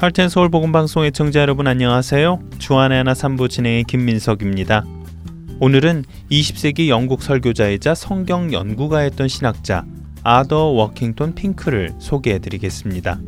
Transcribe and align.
할텐 0.00 0.30
서울 0.30 0.48
복음 0.48 0.72
방송 0.72 1.04
의 1.04 1.12
청자 1.12 1.42
여러분 1.42 1.66
안녕하세요. 1.66 2.40
주안의 2.58 2.96
하나 2.96 3.12
3부 3.12 3.50
진행의 3.50 3.84
김민석입니다. 3.84 4.86
오늘은 5.60 6.06
20세기 6.30 6.88
영국 6.88 7.22
설교자이자 7.22 7.94
성경 7.94 8.50
연구가였던 8.50 9.28
신학자 9.28 9.84
아더 10.22 10.68
워킹턴 10.68 11.34
핑크를 11.34 11.92
소개해 11.98 12.38
드리겠습니다. 12.38 13.20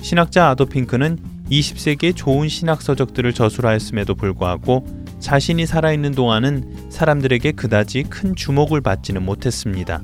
신학자 0.00 0.48
아더 0.48 0.64
핑크는 0.64 1.18
20세기의 1.50 2.16
좋은 2.16 2.48
신학 2.48 2.80
서적들을 2.80 3.34
저술하였음에도 3.34 4.14
불구하고 4.14 4.86
자신이 5.20 5.66
살아있는 5.66 6.12
동안은 6.12 6.88
사람들에게 6.88 7.52
그다지 7.52 8.04
큰 8.04 8.34
주목을 8.34 8.80
받지는 8.80 9.22
못했습니다. 9.22 10.00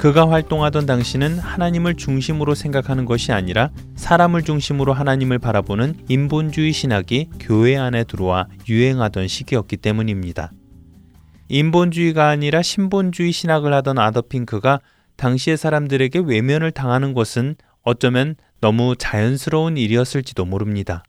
그가 0.00 0.30
활동하던 0.30 0.86
당시는 0.86 1.38
하나님을 1.38 1.94
중심으로 1.94 2.54
생각하는 2.54 3.04
것이 3.04 3.32
아니라 3.32 3.70
사람을 3.96 4.44
중심으로 4.44 4.94
하나님을 4.94 5.38
바라보는 5.38 6.06
인본주의 6.08 6.72
신학이 6.72 7.28
교회 7.38 7.76
안에 7.76 8.04
들어와 8.04 8.48
유행하던 8.66 9.28
시기였기 9.28 9.76
때문입니다. 9.76 10.52
인본주의가 11.48 12.30
아니라 12.30 12.62
신본주의 12.62 13.30
신학을 13.30 13.74
하던 13.74 13.98
아더핑크가 13.98 14.80
당시의 15.16 15.58
사람들에게 15.58 16.20
외면을 16.20 16.70
당하는 16.70 17.12
것은 17.12 17.56
어쩌면 17.82 18.36
너무 18.62 18.96
자연스러운 18.96 19.76
일이었을지도 19.76 20.46
모릅니다. 20.46 21.04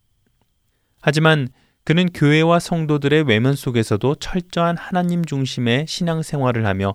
하지만 1.01 1.47
그는 1.85 2.09
교회와 2.13 2.59
성도들의 2.59 3.23
외면 3.23 3.55
속에서도 3.55 4.15
철저한 4.15 4.75
하나님 4.75 5.23
중심의 5.23 5.85
신앙생활을 5.87 6.65
하며 6.65 6.93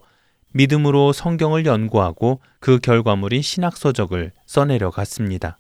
믿음으로 0.57 1.12
성경을 1.12 1.67
연구하고 1.67 2.41
그 2.61 2.79
결과물인 2.79 3.43
신학서적을 3.43 4.33
써내려 4.47 4.91
갔습니다. 4.91 5.59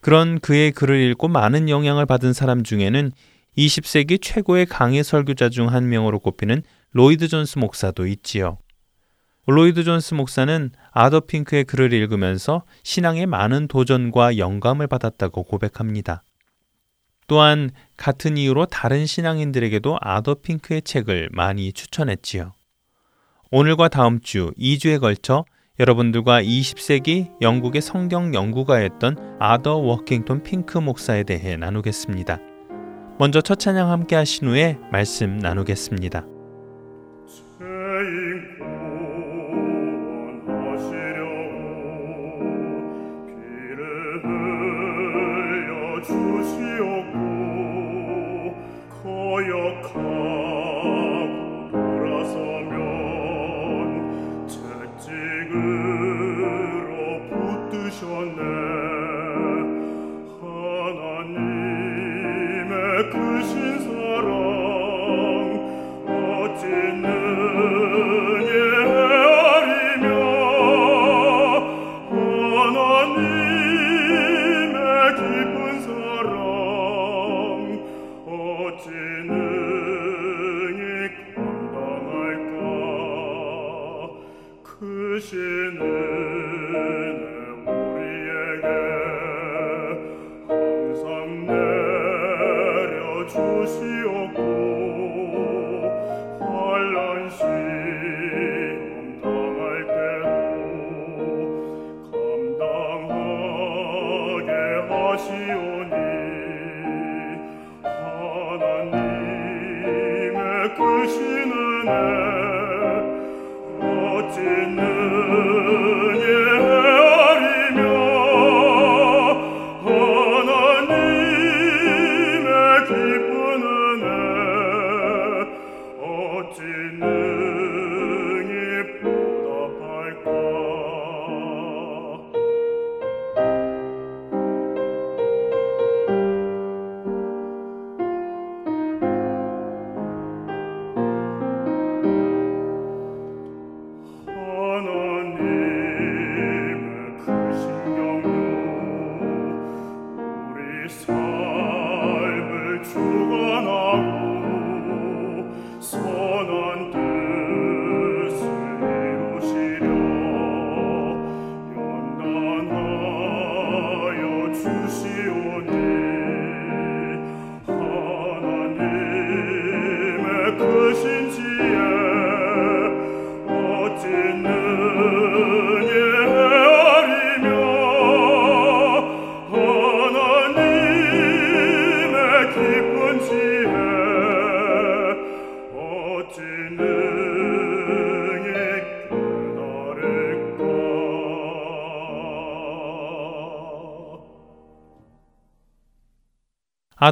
그런 0.00 0.38
그의 0.38 0.72
글을 0.72 1.00
읽고 1.10 1.28
많은 1.28 1.68
영향을 1.68 2.04
받은 2.04 2.32
사람 2.34 2.62
중에는 2.62 3.12
20세기 3.56 4.20
최고의 4.20 4.66
강해 4.66 5.02
설교자 5.02 5.48
중 5.48 5.68
한 5.68 5.88
명으로 5.88 6.18
꼽히는 6.18 6.62
로이드 6.92 7.28
존스 7.28 7.58
목사도 7.58 8.06
있지요. 8.06 8.58
로이드 9.46 9.84
존스 9.84 10.14
목사는 10.14 10.70
아더 10.90 11.20
핑크의 11.20 11.64
글을 11.64 11.92
읽으면서 11.92 12.64
신앙에 12.82 13.26
많은 13.26 13.66
도전과 13.66 14.36
영감을 14.36 14.88
받았다고 14.88 15.44
고백합니다. 15.44 16.22
또한 17.28 17.70
같은 17.96 18.36
이유로 18.36 18.66
다른 18.66 19.06
신앙인들에게도 19.06 19.96
아더 20.00 20.34
핑크의 20.42 20.82
책을 20.82 21.30
많이 21.32 21.72
추천했지요. 21.72 22.52
오늘과 23.54 23.88
다음 23.88 24.18
주 24.20 24.50
2주에 24.58 24.98
걸쳐 24.98 25.44
여러분들과 25.78 26.42
20세기 26.42 27.32
영국의 27.42 27.82
성경 27.82 28.32
연구가였던 28.32 29.36
아더 29.40 29.76
워킹턴 29.76 30.42
핑크 30.42 30.78
목사에 30.78 31.22
대해 31.24 31.58
나누겠습니다. 31.58 32.38
먼저 33.18 33.42
첫 33.42 33.58
찬양 33.58 33.90
함께 33.90 34.16
하신 34.16 34.48
후에 34.48 34.78
말씀 34.90 35.36
나누겠습니다. 35.36 36.24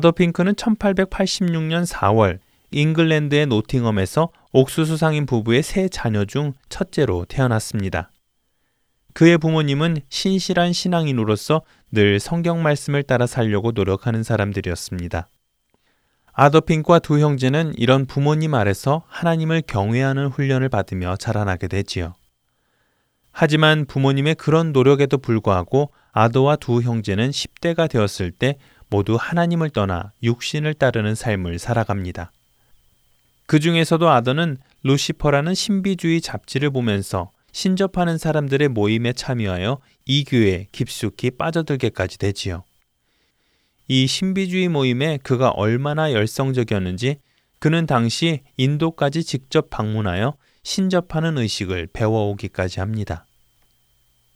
아더 0.01 0.13
핑크는 0.13 0.55
1886년 0.55 1.87
4월 1.87 2.39
잉글랜드의 2.71 3.47
노팅엄에서 3.47 4.31
옥수수 4.53 4.97
상인 4.97 5.27
부부의 5.27 5.63
세 5.63 5.89
자녀 5.89 6.25
중 6.25 6.55
첫째로 6.71 7.27
태어났습니다. 7.29 8.11
그의 9.13 9.37
부모님은 9.37 9.99
신실한 10.09 10.73
신앙인으로서 10.73 11.61
늘 11.93 12.19
성경 12.19 12.63
말씀을 12.63 13.03
따라 13.03 13.27
살려고 13.27 13.73
노력하는 13.73 14.23
사람들이었습니다. 14.23 15.29
아더핑과 16.33 17.01
두 17.01 17.19
형제는 17.19 17.75
이런 17.77 18.07
부모님 18.07 18.55
아래서 18.55 19.03
하나님을 19.09 19.65
경외하는 19.67 20.29
훈련을 20.29 20.71
받으며 20.71 21.17
자라나게 21.17 21.69
되지요. 21.69 22.15
하지만 23.33 23.85
부모님의 23.85 24.37
그런 24.37 24.73
노력에도 24.73 25.19
불구하고 25.19 25.91
아더와 26.13 26.57
두 26.57 26.81
형제는 26.81 27.31
10대가 27.31 27.89
되었을 27.89 28.31
때 28.31 28.57
모두 28.91 29.17
하나님을 29.19 29.71
떠나 29.71 30.13
육신을 30.23 30.75
따르는 30.75 31.15
삶을 31.15 31.59
살아갑니다. 31.59 32.33
그 33.47 33.59
중에서도 33.59 34.09
아더는 34.09 34.59
루시퍼라는 34.83 35.55
신비주의 35.55 36.21
잡지를 36.21 36.71
보면서 36.71 37.31
신접하는 37.53 38.19
사람들의 38.19 38.69
모임에 38.69 39.13
참여하여 39.13 39.79
이 40.07 40.25
교회에 40.25 40.67
깊숙이 40.73 41.33
빠져들게까지 41.33 42.19
되지요. 42.19 42.65
이 43.89 44.07
신비주의 44.07 44.69
모임에 44.69 45.19
그가 45.23 45.51
얼마나 45.51 46.13
열성적이었는지 46.13 47.19
그는 47.59 47.87
당시 47.87 48.43
인도까지 48.57 49.25
직접 49.25 49.69
방문하여 49.71 50.37
신접하는 50.63 51.39
의식을 51.39 51.89
배워오기까지 51.93 52.81
합니다. 52.81 53.27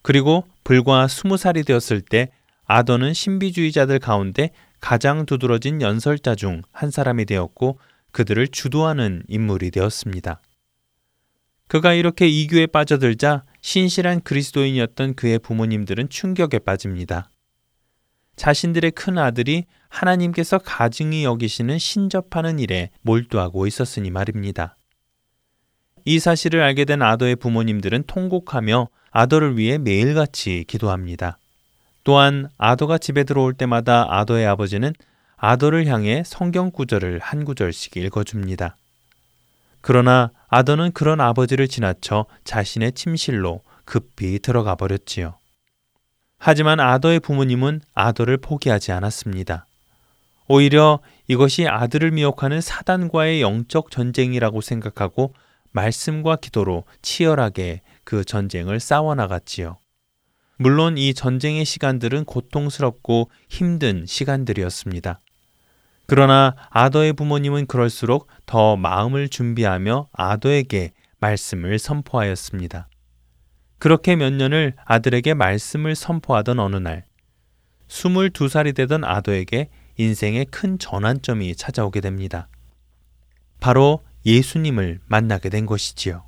그리고 0.02 0.44
불과 0.64 1.08
스무 1.08 1.36
살이 1.36 1.62
되었을 1.62 2.00
때 2.02 2.30
아더는 2.66 3.12
신비주의자들 3.12 3.98
가운데 3.98 4.50
가장 4.80 5.26
두드러진 5.26 5.80
연설자 5.80 6.34
중 6.34 6.62
한 6.72 6.90
사람이 6.90 7.24
되었고 7.24 7.78
그들을 8.12 8.48
주도하는 8.48 9.22
인물이 9.28 9.70
되었습니다. 9.70 10.40
그가 11.66 11.94
이렇게 11.94 12.28
이교에 12.28 12.66
빠져들자 12.66 13.44
신실한 13.60 14.20
그리스도인이었던 14.22 15.14
그의 15.14 15.38
부모님들은 15.38 16.10
충격에 16.10 16.58
빠집니다. 16.58 17.30
자신들의 18.36 18.90
큰 18.92 19.18
아들이 19.18 19.64
하나님께서 19.88 20.58
가증히 20.58 21.24
여기시는 21.24 21.78
신접하는 21.78 22.58
일에 22.58 22.90
몰두하고 23.02 23.66
있었으니 23.66 24.10
말입니다. 24.10 24.76
이 26.04 26.18
사실을 26.18 26.60
알게 26.62 26.84
된 26.84 27.00
아더의 27.00 27.36
부모님들은 27.36 28.04
통곡하며 28.06 28.88
아더를 29.10 29.56
위해 29.56 29.78
매일같이 29.78 30.64
기도합니다. 30.68 31.38
또한 32.04 32.48
아더가 32.58 32.98
집에 32.98 33.24
들어올 33.24 33.54
때마다 33.54 34.06
아더의 34.08 34.46
아버지는 34.46 34.92
아더를 35.36 35.86
향해 35.86 36.22
성경 36.24 36.70
구절을 36.70 37.18
한 37.18 37.44
구절씩 37.44 37.96
읽어줍니다. 37.96 38.76
그러나 39.80 40.30
아더는 40.48 40.92
그런 40.92 41.20
아버지를 41.20 41.68
지나쳐 41.68 42.26
자신의 42.44 42.92
침실로 42.92 43.62
급히 43.84 44.38
들어가 44.38 44.74
버렸지요. 44.74 45.34
하지만 46.38 46.80
아더의 46.80 47.20
부모님은 47.20 47.80
아더를 47.94 48.38
포기하지 48.38 48.92
않았습니다. 48.92 49.66
오히려 50.46 51.00
이것이 51.26 51.66
아들을 51.66 52.10
미혹하는 52.10 52.60
사단과의 52.60 53.40
영적 53.40 53.90
전쟁이라고 53.90 54.60
생각하고 54.60 55.34
말씀과 55.72 56.36
기도로 56.36 56.84
치열하게 57.02 57.80
그 58.04 58.24
전쟁을 58.24 58.78
싸워나갔지요. 58.78 59.78
물론 60.56 60.96
이 60.98 61.14
전쟁의 61.14 61.64
시간들은 61.64 62.24
고통스럽고 62.24 63.30
힘든 63.48 64.06
시간들이었습니다. 64.06 65.20
그러나 66.06 66.54
아더의 66.70 67.14
부모님은 67.14 67.66
그럴수록 67.66 68.28
더 68.46 68.76
마음을 68.76 69.28
준비하며 69.28 70.08
아더에게 70.12 70.92
말씀을 71.18 71.78
선포하였습니다. 71.78 72.88
그렇게 73.78 74.16
몇 74.16 74.32
년을 74.32 74.74
아들에게 74.84 75.34
말씀을 75.34 75.94
선포하던 75.94 76.58
어느 76.58 76.76
날, 76.76 77.04
22살이 77.88 78.74
되던 78.74 79.04
아도에게 79.04 79.70
인생의 79.96 80.46
큰 80.46 80.78
전환점이 80.78 81.54
찾아오게 81.54 82.00
됩니다. 82.00 82.48
바로 83.60 84.02
예수님을 84.26 85.00
만나게 85.06 85.48
된 85.48 85.66
것이지요. 85.66 86.24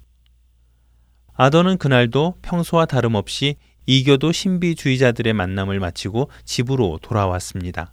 아더는 1.35 1.77
그날도 1.79 2.37
평소와 2.43 2.87
다름없이 2.87 3.57
이교도 3.87 4.33
신비주의자들의 4.33 5.33
만남을 5.33 5.81
마치고 5.81 6.31
집으로 6.45 6.99
돌아왔습니다. 7.03 7.93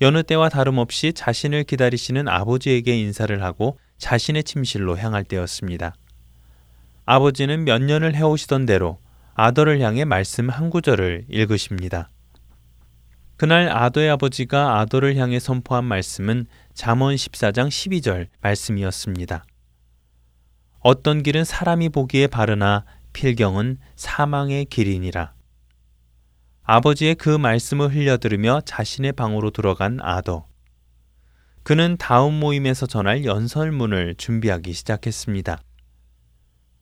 여느 0.00 0.22
때와 0.22 0.48
다름없이 0.48 1.12
자신을 1.12 1.64
기다리시는 1.64 2.28
아버지에게 2.28 2.98
인사를 2.98 3.42
하고 3.42 3.78
자신의 3.98 4.44
침실로 4.44 4.98
향할 4.98 5.24
때였습니다. 5.24 5.94
아버지는 7.06 7.64
몇 7.64 7.80
년을 7.80 8.14
해오시던 8.14 8.66
대로 8.66 8.98
아더를 9.34 9.80
향해 9.80 10.04
말씀 10.04 10.48
한 10.50 10.70
구절을 10.70 11.26
읽으십니다. 11.28 12.10
그날 13.36 13.68
아도의 13.68 14.10
아버지가 14.10 14.80
아도를 14.80 15.16
향해 15.16 15.38
선포한 15.38 15.84
말씀은 15.84 16.46
잠언 16.72 17.14
14장 17.14 17.68
12절 17.68 18.28
말씀이었습니다. 18.40 19.44
어떤 20.80 21.22
길은 21.22 21.44
사람이 21.44 21.88
보기에 21.88 22.26
바르나 22.26 22.84
필경은 23.14 23.78
사망의 23.96 24.66
길이니라. 24.66 25.32
아버지의 26.64 27.14
그 27.14 27.30
말씀을 27.30 27.94
흘려들으며 27.94 28.60
자신의 28.66 29.12
방으로 29.12 29.50
들어간 29.50 29.98
아도. 30.02 30.44
그는 31.62 31.96
다음 31.98 32.34
모임에서 32.34 32.86
전할 32.86 33.24
연설문을 33.24 34.16
준비하기 34.16 34.74
시작했습니다. 34.74 35.62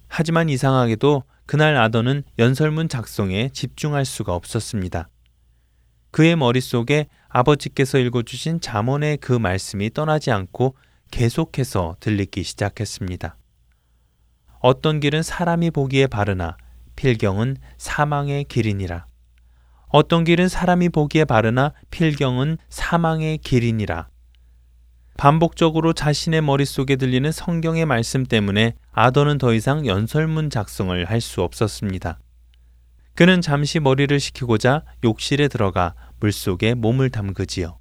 하지만 0.08 0.48
이상하게도 0.48 1.22
그날 1.46 1.76
아더는 1.76 2.24
연설문 2.38 2.88
작성에 2.88 3.50
집중할 3.50 4.04
수가 4.04 4.34
없었습니다. 4.34 5.08
그의 6.10 6.36
머릿속에 6.36 7.06
아버지께서 7.28 7.98
읽어주신 7.98 8.60
잠언의 8.60 9.18
그 9.18 9.32
말씀이 9.32 9.90
떠나지 9.90 10.30
않고 10.30 10.76
계속해서 11.10 11.96
들리기 12.00 12.42
시작했습니다. 12.42 13.36
어떤 14.62 15.00
길은 15.00 15.24
사람이 15.24 15.72
보기에 15.72 16.06
바르나 16.06 16.56
필경은 16.94 17.56
사망의 17.78 18.44
길이니라. 18.44 19.06
어떤 19.88 20.22
길은 20.22 20.48
사람이 20.48 20.90
보기에 20.90 21.24
바르나 21.24 21.72
필경은 21.90 22.58
사망의 22.68 23.38
길이니라. 23.38 24.08
반복적으로 25.18 25.92
자신의 25.92 26.42
머릿속에 26.42 26.94
들리는 26.94 27.32
성경의 27.32 27.86
말씀 27.86 28.24
때문에 28.24 28.74
아더는 28.92 29.38
더 29.38 29.52
이상 29.52 29.84
연설문 29.84 30.48
작성을 30.48 31.04
할 31.06 31.20
수 31.20 31.42
없었습니다. 31.42 32.20
그는 33.14 33.40
잠시 33.40 33.80
머리를 33.80 34.18
식히고자 34.18 34.84
욕실에 35.02 35.48
들어가 35.48 35.94
물속에 36.20 36.74
몸을 36.74 37.10
담그지요. 37.10 37.80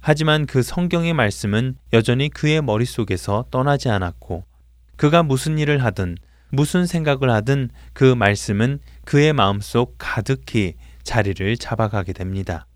하지만 0.00 0.46
그 0.46 0.64
성경의 0.64 1.14
말씀은 1.14 1.76
여전히 1.92 2.30
그의 2.30 2.62
머릿속에서 2.62 3.46
떠나지 3.52 3.88
않았고 3.90 4.44
그가 4.96 5.22
무슨 5.22 5.58
일을 5.58 5.82
하든 5.84 6.16
무슨 6.50 6.86
생각을 6.86 7.30
하든 7.30 7.70
그 7.92 8.14
말씀은 8.14 8.78
그의 9.04 9.32
마음속 9.32 9.96
가득히 9.98 10.74
자리를 11.02 11.56
잡아가게 11.56 12.12
됩니다. 12.12 12.66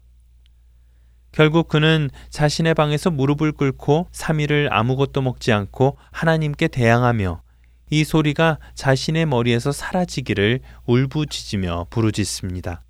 결국 1.33 1.69
그는 1.69 2.11
자신의 2.31 2.75
방에서 2.75 3.11
무릎을 3.11 3.53
꿇고 3.53 4.09
3일을 4.13 4.69
아무것도 4.71 5.23
먹지 5.23 5.53
않고 5.53 5.97
하나님께 6.11 6.69
대항하며 6.69 7.43
이 7.91 8.05
소리가 8.05 8.59
자신의 8.75 9.27
머리에서 9.27 9.73
사라지기를 9.73 10.61
울부짖으며 10.87 11.87
부르짖습니다. 11.91 12.83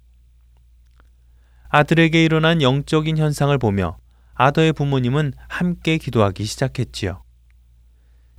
아들에게 1.68 2.25
일어난 2.25 2.62
영적인 2.62 3.18
현상을 3.18 3.56
보며 3.58 3.99
아더의 4.35 4.73
부모님은 4.73 5.35
함께 5.49 5.99
기도하기 5.99 6.44
시작했지요. 6.44 7.23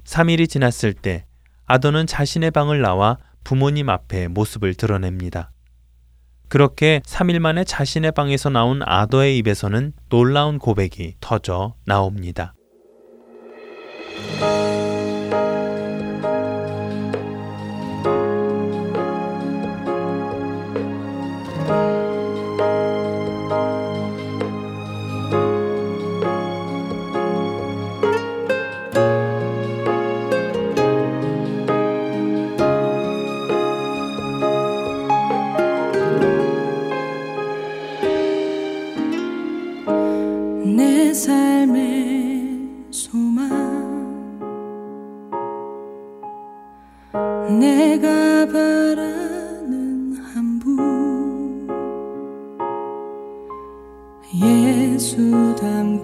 3일이 0.10 0.50
지났을 0.50 0.94
때 0.94 1.26
아더는 1.68 2.08
자신의 2.08 2.50
방을 2.50 2.82
나와 2.82 3.20
부모님 3.44 3.90
앞에 3.90 4.28
모습을 4.28 4.74
드러냅니다. 4.74 5.52
그렇게 6.48 7.02
3일 7.06 7.38
만에 7.38 7.64
자신의 7.64 8.14
방에서 8.14 8.50
나온 8.50 8.82
아더의 8.84 9.38
입에서는 9.38 9.94
놀라운 10.10 10.58
고백이 10.58 11.18
터져 11.22 11.76
나옵니다. 11.86 12.56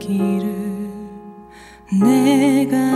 길을 0.06 0.90
내가 2.00 2.95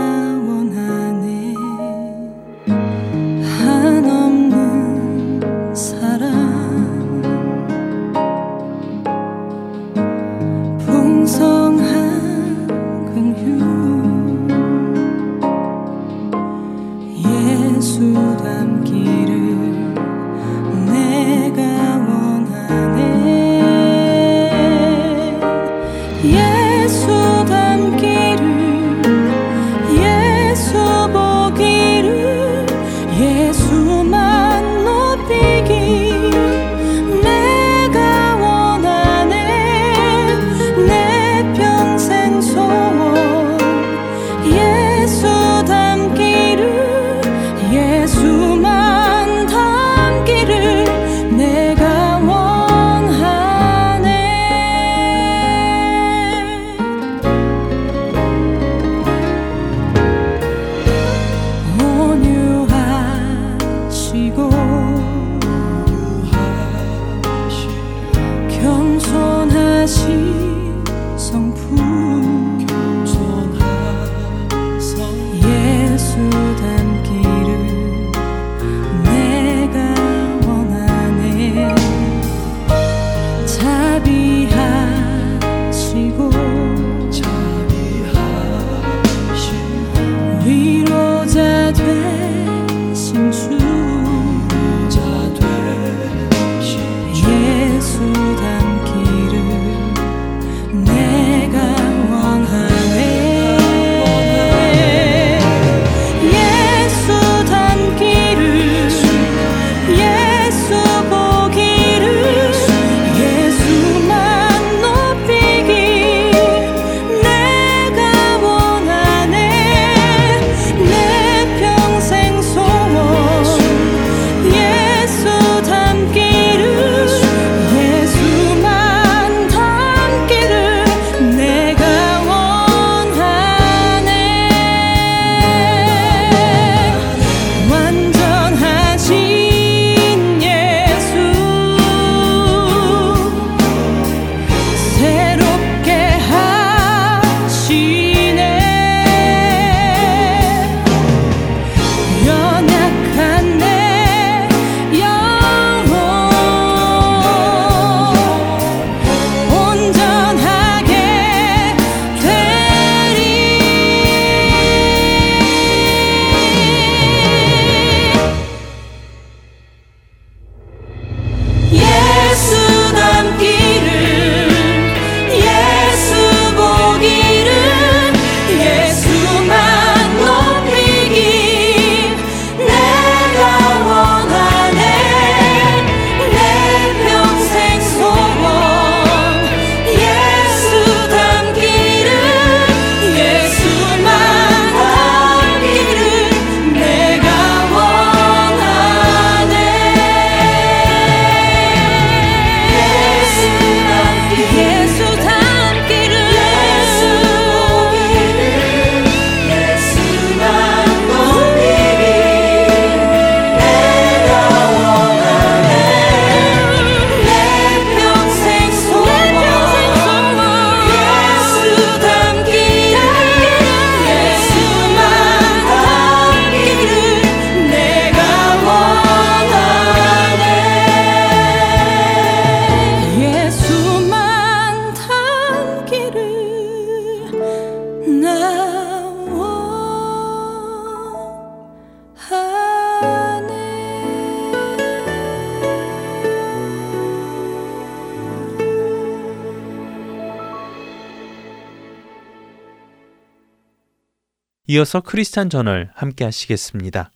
이어서 254.72 255.00
크리스찬 255.00 255.50
저널 255.50 255.90
함께 255.96 256.24
하시겠습니다. 256.24 257.10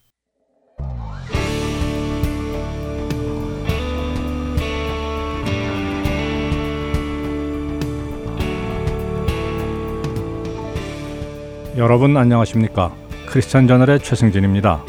여러분 11.76 12.16
안녕하십니까? 12.16 12.92
크리스찬 13.26 13.68
저널의 13.68 14.00
최승진입니다. 14.00 14.84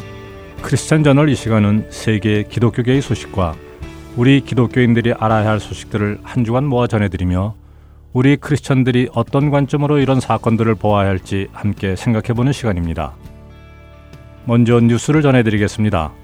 크리스찬 0.62 1.04
저널 1.04 1.28
이 1.28 1.36
시간은 1.36 1.86
세계 1.92 2.42
기독교계의 2.42 3.00
소식과 3.00 3.54
우리 4.16 4.40
기독교인들이 4.40 5.12
알아야 5.12 5.48
할 5.48 5.60
소식들을 5.60 6.18
한 6.24 6.44
주간 6.44 6.64
모아 6.64 6.88
전해드리며 6.88 7.65
우리 8.16 8.38
크리스천들이 8.38 9.10
어떤 9.12 9.50
관점으로 9.50 9.98
이런 9.98 10.20
사건들을 10.20 10.76
보아야 10.76 11.06
할지 11.06 11.48
함께 11.52 11.94
생각해보는 11.96 12.50
시간입니다. 12.50 13.12
먼저 14.46 14.80
뉴스를 14.80 15.20
전해드리겠습니다. 15.20 16.14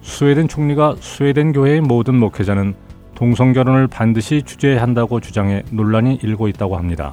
스웨덴 0.00 0.46
총리가 0.46 0.94
스웨덴 1.00 1.50
교회의 1.52 1.80
모든 1.80 2.14
목회자는 2.14 2.76
동성 3.16 3.52
결혼을 3.52 3.88
반드시 3.88 4.42
주재한다고 4.42 5.18
주장해 5.18 5.64
논란이 5.72 6.20
일고 6.22 6.46
있다고 6.46 6.76
합니다. 6.76 7.12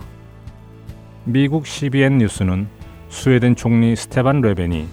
미국 1.24 1.66
CBN 1.66 2.20
뉴스는 2.20 2.68
스웨덴 3.10 3.56
총리 3.56 3.96
스테반 3.96 4.40
레벤이 4.40 4.86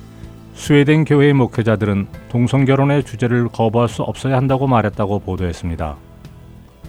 스웨덴 0.55 1.05
교회의 1.05 1.35
목회자들은 1.35 2.07
동성 2.31 2.65
결혼의 2.65 3.05
주재를 3.05 3.49
거부할 3.49 3.91
수 3.91 4.05
없어야 4.05 4.39
한다고 4.39 4.67
말했다고 4.67 5.19
보도했습니다. 5.19 5.97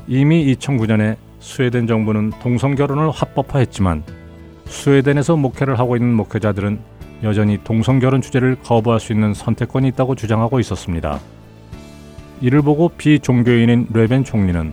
이미 0.08 0.56
2009년에 0.56 1.18
스웨덴 1.44 1.88
정부는 1.88 2.32
동성 2.42 2.74
결혼을 2.74 3.12
합법화했지만 3.12 4.04
스웨덴에서 4.66 5.36
목회를 5.36 5.78
하고 5.78 5.98
있는 5.98 6.14
목회자들은 6.14 6.80
여전히 7.24 7.60
동성 7.66 8.00
결혼 8.00 8.22
주제를 8.22 8.56
거부할 8.64 9.02
수 9.02 9.12
있는 9.12 9.34
선택권이 9.34 9.90
있다고 9.90 10.16
주장하고 10.16 10.62
있었습니다. 10.62 11.20
이를 12.40 12.62
보고 12.62 12.88
비종교인인 12.88 13.88
레벤 13.94 14.24
총리는 14.24 14.72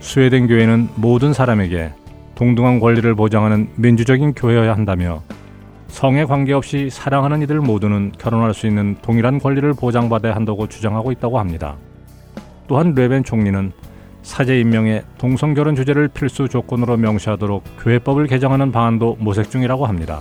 스웨덴 0.00 0.46
교회는 0.46 0.90
모든 0.96 1.32
사람에게 1.32 1.92
동등한 2.34 2.80
권리를 2.80 3.12
보장하는 3.14 3.70
민주적인 3.76 4.34
교회여야 4.34 4.74
한다며 4.74 5.22
성에 5.88 6.26
관계없이 6.26 6.90
사랑하는 6.90 7.40
이들 7.42 7.60
모두는 7.60 8.12
결혼할 8.18 8.52
수 8.52 8.66
있는 8.66 8.94
동일한 9.00 9.38
권리를 9.38 9.72
보장받아야 9.72 10.36
한다고 10.36 10.66
주장하고 10.66 11.12
있다고 11.12 11.38
합니다. 11.38 11.76
또한 12.68 12.94
레벤 12.94 13.24
총리는 13.24 13.72
사제 14.22 14.60
임명에 14.60 15.02
동성 15.18 15.54
결혼 15.54 15.74
주재를 15.74 16.08
필수 16.08 16.48
조건으로 16.48 16.96
명시하도록 16.96 17.64
교회법을 17.80 18.26
개정하는 18.26 18.70
방안도 18.72 19.16
모색 19.18 19.50
중이라고 19.50 19.86
합니다. 19.86 20.20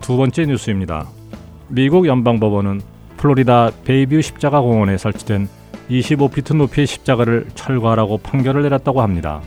두 0.00 0.16
번째 0.16 0.46
뉴스입니다. 0.46 1.06
미국 1.68 2.06
연방법원은 2.06 2.80
플로리다 3.16 3.70
베이뷰 3.84 4.20
십자가 4.22 4.60
공원에 4.60 4.96
설치된 4.98 5.48
25피트 5.90 6.56
높이의 6.56 6.86
십자가를 6.86 7.46
철거하라고 7.54 8.18
판결을 8.18 8.62
내렸다고 8.62 9.02
합니다. 9.02 9.40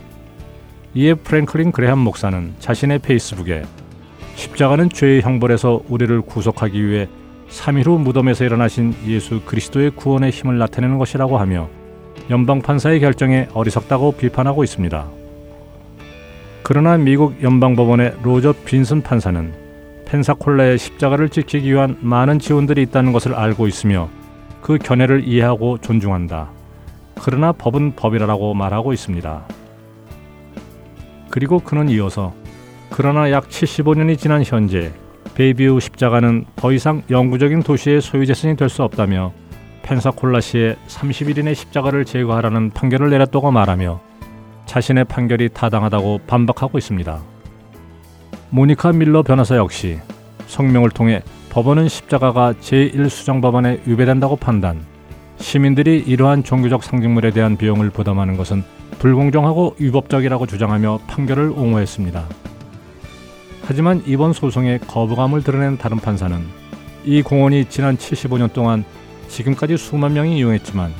이에 0.94 1.14
프랭클린 1.14 1.72
그레함 1.72 1.98
목사는 1.98 2.54
자신의 2.60 3.00
페이스북에 3.00 3.64
십자가는 4.36 4.90
죄의 4.90 5.22
형벌에서 5.22 5.82
우리를 5.88 6.20
구속하기 6.22 6.86
위해 6.86 7.08
3일 7.48 7.86
후 7.86 7.98
무덤에서 7.98 8.44
일어나신 8.44 8.94
예수 9.06 9.40
그리스도의 9.44 9.90
구원의 9.90 10.30
힘을 10.30 10.58
나타내는 10.58 10.98
것이라고 10.98 11.38
하며 11.38 11.68
연방 12.30 12.62
판사의 12.62 13.00
결정에 13.00 13.48
어리석다고 13.52 14.12
비판하고 14.12 14.64
있습니다. 14.64 15.06
그러나 16.62 16.96
미국 16.96 17.42
연방법원의 17.42 18.14
로저 18.22 18.54
빈슨 18.64 19.02
판사는 19.02 19.52
펜사콜라의 20.06 20.78
십자가를 20.78 21.28
지키기 21.28 21.72
위한 21.72 21.98
많은 22.00 22.38
지원들이 22.38 22.82
있다는 22.82 23.12
것을 23.12 23.34
알고 23.34 23.66
있으며 23.66 24.08
그 24.62 24.78
견해를 24.78 25.26
이해하고 25.26 25.78
존중한다. 25.78 26.50
그러나 27.20 27.52
법은 27.52 27.96
법이라고 27.96 28.54
말하고 28.54 28.92
있습니다. 28.92 29.46
그리고 31.30 31.58
그는 31.58 31.88
이어서 31.90 32.32
그러나 32.90 33.30
약 33.30 33.48
75년이 33.48 34.18
지난 34.18 34.42
현재 34.44 34.92
베이비우 35.34 35.80
십자가는 35.80 36.44
더 36.56 36.72
이상 36.72 37.02
영구적인 37.10 37.62
도시의 37.62 38.00
소유재산이 38.00 38.56
될 38.56 38.68
수 38.68 38.82
없다며 38.82 39.32
펜사콜라시의 39.84 40.76
30일인의 40.88 41.54
십자가를 41.54 42.04
제거하라는 42.04 42.70
판결을 42.70 43.10
내렸다고 43.10 43.50
말하며 43.50 44.00
자신의 44.66 45.04
판결이 45.04 45.50
타당하다고 45.50 46.22
반박하고 46.26 46.78
있습니다. 46.78 47.20
모니카 48.50 48.92
밀러 48.92 49.22
변호사 49.22 49.56
역시 49.56 49.98
성명을 50.46 50.90
통해 50.90 51.22
법원은 51.50 51.88
십자가가 51.88 52.54
제1수정법안에 52.54 53.86
위배된다고 53.86 54.36
판단, 54.36 54.80
시민들이 55.36 56.02
이러한 56.04 56.42
종교적 56.42 56.82
상징물에 56.82 57.30
대한 57.30 57.56
비용을 57.56 57.90
부담하는 57.90 58.36
것은 58.36 58.64
불공정하고 58.98 59.76
위법적이라고 59.78 60.46
주장하며 60.46 61.00
판결을 61.06 61.50
옹호했습니다. 61.50 62.24
하지만 63.66 64.02
이번 64.06 64.32
소송에 64.32 64.78
거부감을 64.78 65.42
드러낸 65.42 65.78
다른 65.78 65.98
판사는 65.98 66.38
이 67.04 67.22
공원이 67.22 67.66
지난 67.66 67.96
75년 67.96 68.52
동안 68.52 68.84
지금까지 69.34 69.76
수만 69.76 70.12
명이 70.12 70.38
이용했지만 70.38 70.94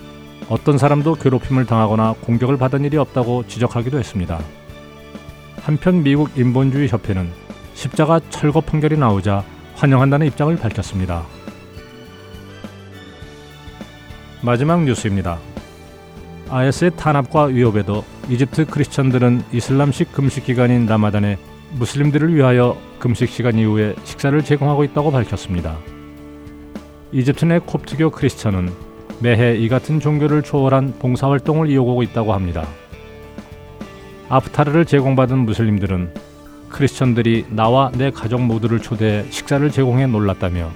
어떤 0.48 0.76
사람도 0.76 1.14
괴롭힘을 1.14 1.66
당하거나 1.66 2.14
공격을 2.20 2.56
받은 2.58 2.84
일이 2.84 2.96
없다고 2.96 3.46
지적하기도 3.46 3.98
했습니다. 3.98 4.40
한편 5.62 6.02
미국 6.02 6.36
인본주의 6.36 6.88
협회는 6.88 7.30
십자가 7.74 8.20
철거 8.30 8.60
판결이 8.60 8.98
나오자 8.98 9.44
환영한다는 9.76 10.26
입장을 10.26 10.54
밝혔습니다. 10.56 11.24
마지막 14.42 14.82
뉴스입니다. 14.82 15.38
IS의 16.50 16.90
탄압과 16.96 17.44
위협에도 17.44 18.04
이집트 18.28 18.66
크리스천들은 18.66 19.44
이슬람식 19.52 20.12
금식 20.12 20.44
기간인 20.44 20.86
라마단에 20.86 21.38
무슬림들을 21.78 22.34
위하여 22.34 22.76
금식 22.98 23.30
시간 23.30 23.58
이후에 23.58 23.94
식사를 24.04 24.44
제공하고 24.44 24.84
있다고 24.84 25.10
밝혔습니다. 25.10 25.78
이집트 27.14 27.44
내 27.44 27.60
콥트교 27.60 28.10
크리스천은 28.10 28.72
매해 29.20 29.56
이 29.56 29.68
같은 29.68 30.00
종교를 30.00 30.42
초월한 30.42 30.94
봉사활동을 30.98 31.70
이어오고 31.70 32.02
있다고 32.02 32.34
합니다. 32.34 32.66
아프타르를 34.28 34.84
제공받은 34.84 35.38
무슬림들은 35.38 36.12
크리스천들이 36.70 37.46
나와 37.50 37.92
내 37.94 38.10
가족 38.10 38.40
모두를 38.40 38.80
초대해 38.80 39.24
식사를 39.30 39.70
제공해 39.70 40.08
놀랐다며 40.08 40.72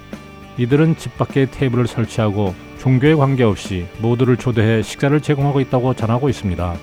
이들은 0.57 0.95
집 0.95 1.17
밖에 1.17 1.45
테이블을 1.45 1.87
설치하고 1.87 2.55
종교에 2.77 3.15
관계없이 3.15 3.87
모두를 3.97 4.37
초대해 4.37 4.81
식사를 4.81 5.19
제공하고 5.19 5.59
있다고 5.59 5.93
전하고 5.93 6.29
있습니다. 6.29 6.73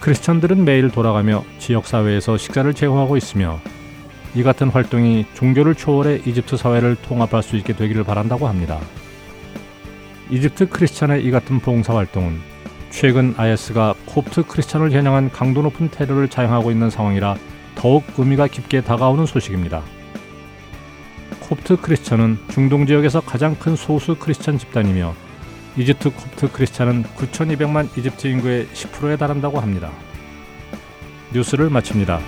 크리스천들은 0.00 0.64
매일 0.64 0.90
돌아가며 0.90 1.44
지역사회에서 1.60 2.36
식사를 2.36 2.74
제공하고 2.74 3.16
있으며 3.16 3.60
이 4.34 4.42
같은 4.42 4.68
활동이 4.68 5.26
종교를 5.34 5.74
초월해 5.74 6.22
이집트 6.26 6.56
사회를 6.56 6.96
통합할 6.96 7.42
수 7.42 7.56
있게 7.56 7.74
되기를 7.74 8.04
바란다고 8.04 8.46
합니다. 8.46 8.78
이집트 10.30 10.68
크리스찬의 10.68 11.24
이 11.24 11.30
같은 11.30 11.60
봉사 11.60 11.94
활동은 11.94 12.40
최근 12.90 13.34
IS가 13.36 13.94
콥트 14.06 14.44
크리스찬을 14.44 14.90
겨냥한 14.90 15.30
강도 15.30 15.62
높은 15.62 15.90
테러를 15.90 16.28
자행하고 16.28 16.70
있는 16.70 16.90
상황이라 16.90 17.36
더욱 17.74 18.04
의미가 18.16 18.48
깊게 18.48 18.82
다가오는 18.82 19.26
소식입니다. 19.26 19.82
콥트 21.40 21.76
크리스찬은 21.76 22.38
중동 22.50 22.86
지역에서 22.86 23.20
가장 23.20 23.54
큰 23.54 23.76
소수 23.76 24.16
크리스찬 24.16 24.58
집단이며 24.58 25.14
이집트 25.76 26.10
콥트 26.10 26.52
크리스찬은 26.52 27.04
9,200만 27.16 27.96
이집트 27.96 28.26
인구의 28.26 28.66
10%에 28.74 29.16
달한다고 29.16 29.60
합니다. 29.60 29.90
뉴스를 31.32 31.70
마칩니다. 31.70 32.20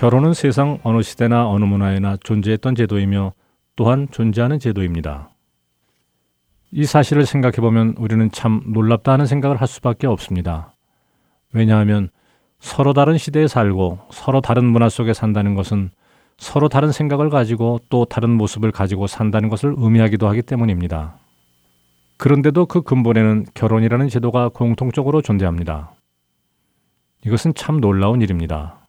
결혼은 0.00 0.32
세상 0.32 0.78
어느 0.82 1.02
시대나 1.02 1.46
어느 1.46 1.66
문화에나 1.66 2.16
존재했던 2.24 2.74
제도이며 2.74 3.34
또한 3.76 4.08
존재하는 4.10 4.58
제도입니다. 4.58 5.28
이 6.70 6.86
사실을 6.86 7.26
생각해 7.26 7.56
보면 7.56 7.96
우리는 7.98 8.30
참 8.30 8.62
놀랍다 8.68 9.12
하는 9.12 9.26
생각을 9.26 9.60
할 9.60 9.68
수밖에 9.68 10.06
없습니다. 10.06 10.74
왜냐하면 11.52 12.08
서로 12.60 12.94
다른 12.94 13.18
시대에 13.18 13.46
살고 13.46 13.98
서로 14.10 14.40
다른 14.40 14.64
문화 14.64 14.88
속에 14.88 15.12
산다는 15.12 15.54
것은 15.54 15.90
서로 16.38 16.70
다른 16.70 16.92
생각을 16.92 17.28
가지고 17.28 17.78
또 17.90 18.06
다른 18.06 18.30
모습을 18.30 18.72
가지고 18.72 19.06
산다는 19.06 19.50
것을 19.50 19.74
의미하기도 19.76 20.26
하기 20.28 20.40
때문입니다. 20.40 21.18
그런데도 22.16 22.64
그 22.64 22.80
근본에는 22.80 23.48
결혼이라는 23.52 24.08
제도가 24.08 24.48
공통적으로 24.48 25.20
존재합니다. 25.20 25.92
이것은 27.26 27.52
참 27.52 27.82
놀라운 27.82 28.22
일입니다. 28.22 28.79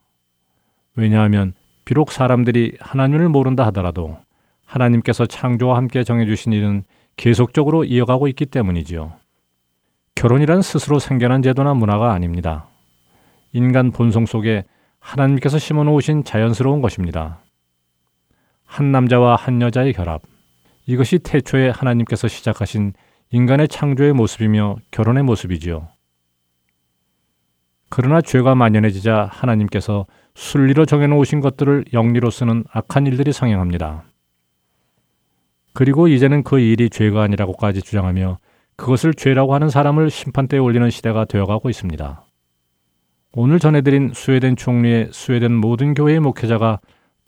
왜냐하면 0.95 1.53
비록 1.85 2.11
사람들이 2.11 2.77
하나님을 2.79 3.29
모른다 3.29 3.65
하더라도 3.67 4.17
하나님께서 4.65 5.25
창조와 5.25 5.77
함께 5.77 6.03
정해주신 6.03 6.53
일은 6.53 6.83
계속적으로 7.17 7.83
이어가고 7.83 8.27
있기 8.29 8.45
때문이지요. 8.45 9.13
결혼이란 10.15 10.61
스스로 10.61 10.99
생겨난 10.99 11.41
제도나 11.41 11.73
문화가 11.73 12.13
아닙니다. 12.13 12.67
인간 13.53 13.91
본성 13.91 14.25
속에 14.25 14.63
하나님께서 14.99 15.59
심어 15.59 15.83
놓으신 15.83 16.23
자연스러운 16.23 16.81
것입니다. 16.81 17.39
한 18.65 18.91
남자와 18.91 19.35
한 19.35 19.61
여자의 19.61 19.93
결합. 19.93 20.21
이것이 20.85 21.19
태초에 21.19 21.69
하나님께서 21.69 22.27
시작하신 22.27 22.93
인간의 23.31 23.67
창조의 23.67 24.13
모습이며 24.13 24.77
결혼의 24.91 25.23
모습이지요. 25.23 25.87
그러나 27.89 28.21
죄가 28.21 28.55
만연해지자 28.55 29.29
하나님께서 29.31 30.05
순리로 30.35 30.85
정해놓으신 30.85 31.39
것들을 31.39 31.85
영리로 31.93 32.29
쓰는 32.29 32.63
악한 32.71 33.07
일들이 33.07 33.31
성행합니다. 33.33 34.03
그리고 35.73 36.07
이제는 36.07 36.43
그 36.43 36.59
일이 36.59 36.89
죄가 36.89 37.23
아니라고까지 37.23 37.81
주장하며 37.81 38.39
그것을 38.75 39.13
죄라고 39.13 39.53
하는 39.53 39.69
사람을 39.69 40.09
심판대에 40.09 40.59
올리는 40.59 40.89
시대가 40.89 41.25
되어가고 41.25 41.69
있습니다. 41.69 42.23
오늘 43.33 43.59
전해드린 43.59 44.11
스웨덴 44.13 44.55
총리의 44.55 45.09
스웨덴 45.11 45.53
모든 45.53 45.93
교회의 45.93 46.19
목회자가 46.19 46.79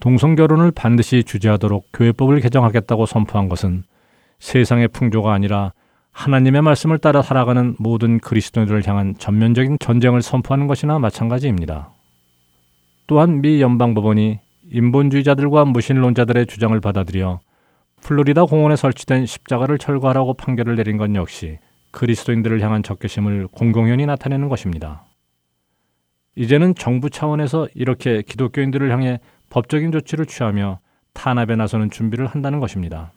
동성 0.01 0.35
결혼을 0.35 0.71
반드시 0.71 1.23
주재하도록 1.23 1.85
교회법을 1.93 2.41
개정하겠다고 2.41 3.05
선포한 3.05 3.47
것은 3.47 3.83
세상의 4.39 4.89
풍조가 4.89 5.31
아니라 5.31 5.71
하나님의 6.11 6.61
말씀을 6.61 6.97
따라 6.97 7.21
살아가는 7.21 7.75
모든 7.79 8.19
그리스도인들을 8.19 8.85
향한 8.85 9.15
전면적인 9.17 9.77
전쟁을 9.79 10.21
선포하는 10.21 10.67
것이나 10.67 10.99
마찬가지입니다. 10.99 11.91
또한 13.07 13.41
미 13.41 13.61
연방법원이 13.61 14.39
인본주의자들과 14.71 15.65
무신론자들의 15.65 16.45
주장을 16.47 16.79
받아들여 16.79 17.39
플로리다 18.01 18.45
공원에 18.45 18.75
설치된 18.75 19.25
십자가를 19.25 19.77
철거하라고 19.77 20.33
판결을 20.33 20.75
내린 20.75 20.97
건 20.97 21.15
역시 21.15 21.59
그리스도인들을 21.91 22.61
향한 22.61 22.83
적개심을 22.83 23.47
공공연히 23.47 24.05
나타내는 24.05 24.49
것입니다. 24.49 25.05
이제는 26.35 26.75
정부 26.75 27.09
차원에서 27.09 27.67
이렇게 27.75 28.23
기독교인들을 28.23 28.91
향해 28.91 29.19
법적인 29.49 29.91
조치를 29.91 30.25
취하며 30.25 30.79
탄압에 31.13 31.55
나서는 31.55 31.91
준비를 31.91 32.25
한다는 32.25 32.59
것입니다. 32.59 33.11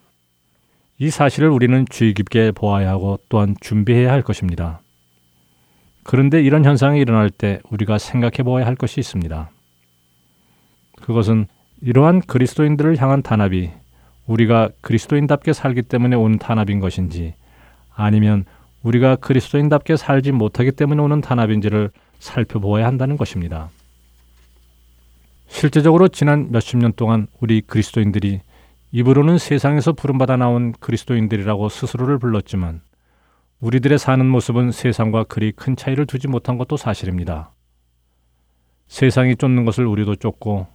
이 0.98 1.10
사실을 1.10 1.48
우리는 1.48 1.84
주의 1.88 2.12
깊게 2.14 2.52
보아야 2.52 2.90
하고 2.90 3.18
또한 3.28 3.54
준비해야 3.60 4.12
할 4.12 4.22
것입니다. 4.22 4.80
그런데 6.04 6.42
이런 6.42 6.64
현상이 6.64 7.00
일어날 7.00 7.30
때 7.30 7.60
우리가 7.70 7.98
생각해 7.98 8.44
보아야 8.44 8.66
할 8.66 8.76
것이 8.76 9.00
있습니다. 9.00 9.50
그것은 11.06 11.46
이러한 11.82 12.20
그리스도인들을 12.22 13.00
향한 13.00 13.22
탄압이 13.22 13.70
우리가 14.26 14.70
그리스도인답게 14.80 15.52
살기 15.52 15.82
때문에 15.82 16.16
온 16.16 16.36
탄압인 16.36 16.80
것인지 16.80 17.34
아니면 17.94 18.44
우리가 18.82 19.14
그리스도인답게 19.14 19.96
살지 19.96 20.32
못하기 20.32 20.72
때문에 20.72 21.00
오는 21.00 21.20
탄압인지를 21.20 21.90
살펴보아야 22.18 22.86
한다는 22.88 23.16
것입니다. 23.16 23.70
실제적으로 25.46 26.08
지난 26.08 26.50
몇십 26.50 26.78
년 26.78 26.92
동안 26.92 27.28
우리 27.38 27.60
그리스도인들이 27.60 28.40
입으로는 28.90 29.38
세상에서 29.38 29.92
부름받아 29.92 30.36
나온 30.36 30.72
그리스도인들이라고 30.80 31.68
스스로를 31.68 32.18
불렀지만 32.18 32.80
우리들의 33.60 33.96
사는 34.00 34.26
모습은 34.26 34.72
세상과 34.72 35.24
그리 35.24 35.52
큰 35.52 35.76
차이를 35.76 36.06
두지 36.06 36.26
못한 36.26 36.58
것도 36.58 36.76
사실입니다. 36.76 37.52
세상이 38.88 39.36
쫓는 39.36 39.64
것을 39.64 39.86
우리도 39.86 40.16
쫓고 40.16 40.66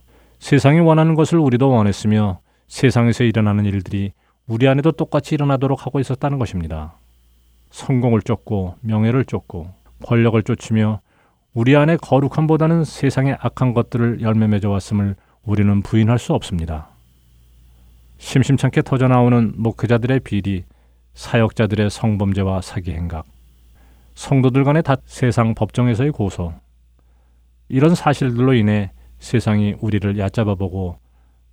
세상이 0.41 0.79
원하는 0.79 1.13
것을 1.13 1.37
우리도 1.37 1.69
원했으며 1.69 2.39
세상에서 2.67 3.23
일어나는 3.23 3.63
일들이 3.65 4.11
우리 4.47 4.67
안에도 4.67 4.91
똑같이 4.91 5.35
일어나도록 5.35 5.85
하고 5.85 5.99
있었다는 5.99 6.39
것입니다. 6.39 6.95
성공을 7.69 8.23
쫓고 8.23 8.75
명예를 8.81 9.23
쫓고 9.25 9.71
권력을 10.03 10.41
쫓으며 10.41 10.99
우리 11.53 11.75
안에 11.75 11.95
거룩함보다는 11.97 12.85
세상의 12.85 13.37
악한 13.39 13.75
것들을 13.75 14.21
열매 14.21 14.47
맺어 14.47 14.71
왔음을 14.71 15.15
우리는 15.45 15.83
부인할 15.83 16.17
수 16.17 16.33
없습니다. 16.33 16.89
심심찮게 18.17 18.81
터져 18.81 19.07
나오는 19.07 19.53
목회자들의 19.55 20.21
비리, 20.21 20.63
사역자들의 21.13 21.91
성범죄와 21.91 22.61
사기 22.61 22.93
행각, 22.93 23.25
성도들 24.15 24.63
간의 24.63 24.81
다 24.81 24.95
세상 25.05 25.53
법정에서의 25.53 26.11
고소, 26.11 26.53
이런 27.69 27.93
사실들로 27.93 28.55
인해 28.55 28.91
세상이 29.21 29.75
우리를 29.79 30.17
얕잡아 30.17 30.55
보고 30.55 30.97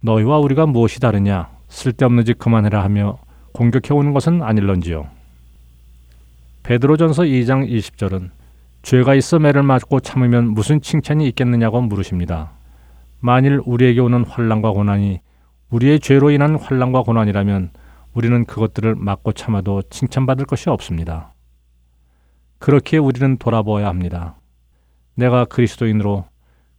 너희와 0.01 0.39
우리가 0.39 0.67
무엇이 0.67 1.01
다르냐 1.01 1.51
쓸데없는 1.69 2.25
짓 2.25 2.39
그만해라 2.39 2.83
하며 2.83 3.19
공격해 3.53 3.95
오는 3.95 4.13
것은 4.13 4.43
아닐런지요. 4.43 5.07
베드로전서 6.63 7.25
2장 7.25 7.71
20절은 7.71 8.31
죄가 8.83 9.15
있어 9.15 9.39
매를 9.39 9.63
맞고 9.63 10.01
참으면 10.01 10.49
무슨 10.49 10.81
칭찬이 10.81 11.27
있겠느냐고 11.29 11.81
물으십니다. 11.83 12.53
만일 13.21 13.61
우리에게 13.65 14.01
오는 14.01 14.25
환란과 14.25 14.73
고난이 14.73 15.21
우리의 15.71 16.01
죄로 16.01 16.31
인한 16.31 16.57
환란과 16.57 17.03
고난이라면 17.03 17.71
우리는 18.15 18.45
그것들을 18.47 18.95
맞고 18.95 19.33
참아도 19.33 19.83
칭찬받을 19.91 20.47
것이 20.47 20.71
없습니다. 20.71 21.35
그렇게 22.59 22.97
우리는 22.97 23.37
돌아보아야 23.37 23.89
합니다. 23.89 24.37
내가 25.15 25.45
그리스도인으로 25.45 26.25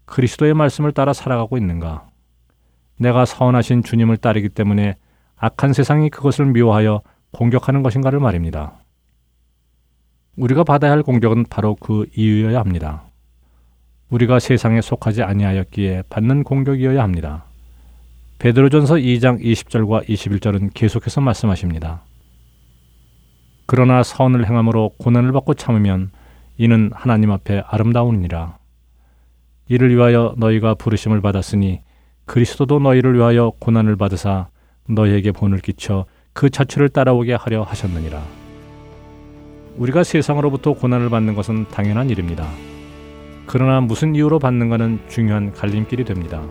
그리스도의 0.09 0.53
말씀을 0.53 0.91
따라 0.91 1.13
살아가고 1.13 1.57
있는가? 1.57 2.07
내가 2.97 3.25
선하신 3.25 3.83
주님을 3.83 4.17
따르기 4.17 4.49
때문에 4.49 4.95
악한 5.37 5.73
세상이 5.73 6.09
그것을 6.09 6.45
미워하여 6.47 7.01
공격하는 7.31 7.83
것인가를 7.83 8.19
말입니다. 8.19 8.73
우리가 10.35 10.63
받아야 10.63 10.91
할 10.91 11.03
공격은 11.03 11.45
바로 11.49 11.75
그 11.75 12.05
이유여야 12.15 12.59
합니다. 12.59 13.03
우리가 14.09 14.39
세상에 14.39 14.81
속하지 14.81 15.23
아니하였기에 15.23 16.03
받는 16.09 16.43
공격이어야 16.43 17.01
합니다. 17.01 17.45
베드로전서 18.39 18.95
2장 18.95 19.41
20절과 19.41 20.07
21절은 20.07 20.71
계속해서 20.73 21.21
말씀하십니다. 21.21 22.01
그러나 23.65 24.01
선을 24.01 24.47
행함으로 24.47 24.93
고난을 24.97 25.31
받고 25.33 25.53
참으면 25.53 26.09
이는 26.57 26.89
하나님 26.93 27.31
앞에 27.31 27.63
아름다우니라. 27.67 28.58
이를 29.69 29.95
위하여 29.95 30.33
너희가 30.37 30.73
부르심을 30.73 31.21
받았으니 31.21 31.81
그리스도도 32.25 32.79
너희를 32.79 33.15
위하여 33.15 33.53
고난을 33.59 33.95
받으사 33.95 34.47
너희에게 34.87 35.31
본을 35.31 35.59
끼쳐 35.59 36.05
그 36.33 36.49
자취를 36.49 36.89
따라오게 36.89 37.35
하려 37.35 37.63
하셨느니라. 37.63 38.21
우리가 39.77 40.03
세상으로부터 40.03 40.73
고난을 40.73 41.09
받는 41.09 41.35
것은 41.35 41.67
당연한 41.69 42.09
일입니다. 42.09 42.47
그러나 43.45 43.79
무슨 43.79 44.15
이유로 44.15 44.39
받는가는 44.39 45.01
중요한 45.07 45.53
갈림길이 45.53 46.03
됩니다. 46.03 46.43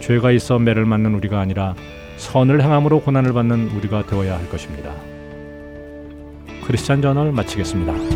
죄가 0.00 0.30
있어 0.32 0.58
매를 0.58 0.84
맞는 0.84 1.14
우리가 1.14 1.40
아니라 1.40 1.74
선을 2.18 2.62
행함으로 2.62 3.00
고난을 3.00 3.32
받는 3.32 3.70
우리가 3.70 4.06
되어야 4.06 4.38
할 4.38 4.48
것입니다. 4.50 4.94
크리스찬 6.66 7.00
전을 7.00 7.32
마치겠습니다. 7.32 8.15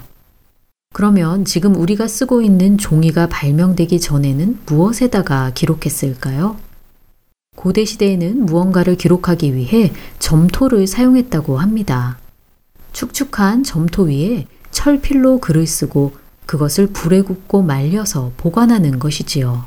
그러면 0.95 1.45
지금 1.45 1.75
우리가 1.75 2.07
쓰고 2.07 2.43
있는 2.43 2.79
종이가 2.79 3.29
발명되기 3.29 4.01
전에는 4.01 4.61
무엇에다가 4.67 5.51
기록했을까요? 5.55 6.68
고대 7.59 7.85
시대에는 7.85 8.47
무언가를 8.47 8.97
기록하기 8.97 9.57
위해 9.57 9.92
점토를 10.21 10.87
사용했다고 10.87 11.59
합니다. 11.59 12.16
축축한 12.92 13.64
점토 13.64 14.05
위에 14.05 14.47
철필로 14.71 15.40
글을 15.40 15.66
쓰고 15.66 16.12
그것을 16.47 16.87
불에 16.87 17.23
굽고 17.23 17.62
말려서 17.62 18.31
보관하는 18.37 19.01
것이지요. 19.01 19.64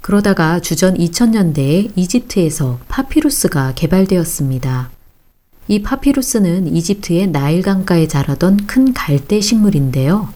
그러다가 0.00 0.60
주전 0.60 0.94
2000년대에 0.94 1.92
이집트에서 1.94 2.78
파피루스가 2.88 3.74
개발되었습니다. 3.74 4.90
이 5.68 5.82
파피루스는 5.82 6.74
이집트의 6.74 7.26
나일 7.26 7.60
강가에 7.60 8.08
자라던 8.08 8.66
큰 8.66 8.94
갈대 8.94 9.42
식물인데요. 9.42 10.32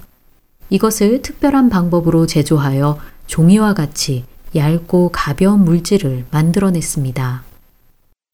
이것을 0.68 1.22
특별한 1.22 1.70
방법으로 1.70 2.26
제조하여 2.26 2.98
종이와 3.26 3.72
같이 3.72 4.24
얇고 4.54 5.10
가벼운 5.12 5.64
물질을 5.64 6.24
만들어냈습니다. 6.30 7.44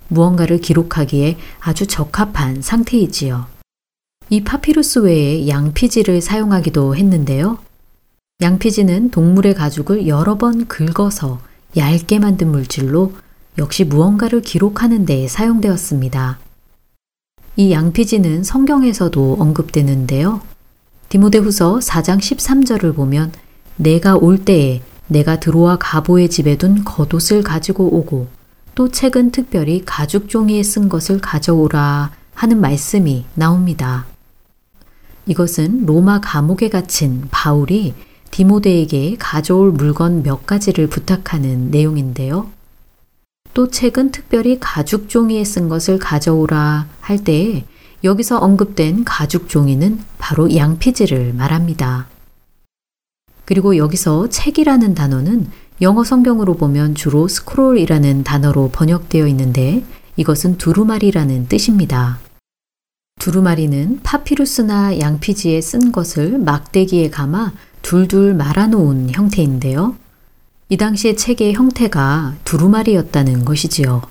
무언가를 0.08 0.58
기록하기에 0.58 1.36
아주 1.60 1.86
적합한 1.86 2.62
상태이지요. 2.62 3.46
이 4.30 4.42
파피루스 4.42 5.00
외에 5.00 5.46
양피지를 5.48 6.20
사용하기도 6.20 6.96
했는데요. 6.96 7.58
양피지는 8.40 9.10
동물의 9.10 9.54
가죽을 9.54 10.06
여러 10.06 10.36
번 10.36 10.66
긁어서 10.66 11.40
얇게 11.76 12.18
만든 12.18 12.50
물질로 12.50 13.14
역시 13.58 13.84
무언가를 13.84 14.42
기록하는 14.42 15.06
데 15.06 15.28
사용되었습니다. 15.28 16.38
이 17.56 17.72
양피지는 17.72 18.44
성경에서도 18.44 19.36
언급되는데요. 19.38 20.42
디모데후서 21.08 21.78
4장 21.78 22.18
13절을 22.18 22.94
보면 22.94 23.32
내가 23.76 24.16
올 24.16 24.44
때에 24.44 24.82
내가 25.08 25.38
들어와 25.40 25.76
가보의 25.78 26.28
집에 26.28 26.56
둔 26.56 26.84
겉옷을 26.84 27.42
가지고 27.42 27.94
오고 27.96 28.26
또 28.74 28.90
책은 28.90 29.30
특별히 29.30 29.82
가죽 29.84 30.28
종이에 30.28 30.62
쓴 30.62 30.88
것을 30.88 31.20
가져오라 31.20 32.12
하는 32.34 32.60
말씀이 32.60 33.24
나옵니다. 33.34 34.06
이것은 35.26 35.86
로마 35.86 36.20
감옥에 36.20 36.68
갇힌 36.68 37.26
바울이 37.30 37.94
디모데에게 38.30 39.16
가져올 39.18 39.72
물건 39.72 40.22
몇 40.22 40.46
가지를 40.46 40.88
부탁하는 40.88 41.70
내용인데요. 41.70 42.50
또 43.54 43.70
책은 43.70 44.12
특별히 44.12 44.58
가죽 44.60 45.08
종이에 45.08 45.42
쓴 45.44 45.68
것을 45.68 45.98
가져오라 45.98 46.86
할 47.00 47.24
때에 47.24 47.64
여기서 48.04 48.38
언급된 48.38 49.04
가죽 49.04 49.48
종이는 49.48 49.98
바로 50.18 50.54
양피지를 50.54 51.32
말합니다. 51.32 52.08
그리고 53.46 53.76
여기서 53.78 54.28
책이라는 54.28 54.94
단어는 54.94 55.48
영어 55.80 56.04
성경으로 56.04 56.54
보면 56.54 56.94
주로 56.94 57.28
스크롤이라는 57.28 58.24
단어로 58.24 58.70
번역되어 58.72 59.26
있는데 59.28 59.84
이것은 60.16 60.58
두루마리라는 60.58 61.48
뜻입니다. 61.48 62.18
두루마리는 63.20 64.00
파피루스나 64.02 64.98
양피지에 64.98 65.60
쓴 65.60 65.92
것을 65.92 66.38
막대기에 66.38 67.10
감아 67.10 67.52
둘둘 67.82 68.34
말아놓은 68.34 69.10
형태인데요. 69.10 69.96
이 70.68 70.76
당시의 70.76 71.16
책의 71.16 71.54
형태가 71.54 72.34
두루마리였다는 72.44 73.44
것이지요. 73.44 74.02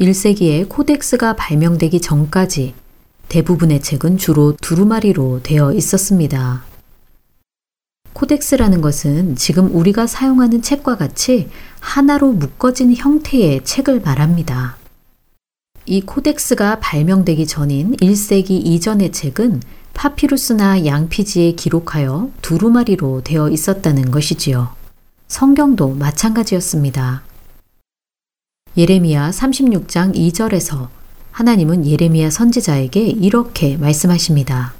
1세기에 0.00 0.68
코덱스가 0.68 1.36
발명되기 1.36 2.00
전까지 2.00 2.74
대부분의 3.28 3.82
책은 3.82 4.16
주로 4.16 4.56
두루마리로 4.56 5.40
되어 5.42 5.72
있었습니다. 5.72 6.64
코덱스라는 8.12 8.80
것은 8.80 9.36
지금 9.36 9.74
우리가 9.74 10.06
사용하는 10.06 10.62
책과 10.62 10.96
같이 10.96 11.48
하나로 11.80 12.32
묶어진 12.32 12.94
형태의 12.94 13.64
책을 13.64 14.00
말합니다. 14.00 14.76
이 15.86 16.00
코덱스가 16.02 16.80
발명되기 16.80 17.46
전인 17.46 17.96
1세기 17.96 18.50
이전의 18.50 19.12
책은 19.12 19.62
파피루스나 19.94 20.84
양피지에 20.84 21.52
기록하여 21.52 22.30
두루마리로 22.42 23.22
되어 23.24 23.48
있었다는 23.48 24.10
것이지요. 24.10 24.74
성경도 25.28 25.94
마찬가지였습니다. 25.94 27.22
예레미야 28.76 29.30
36장 29.30 30.14
2절에서 30.14 30.88
하나님은 31.32 31.86
예레미야 31.86 32.30
선지자에게 32.30 33.00
이렇게 33.00 33.76
말씀하십니다. 33.76 34.74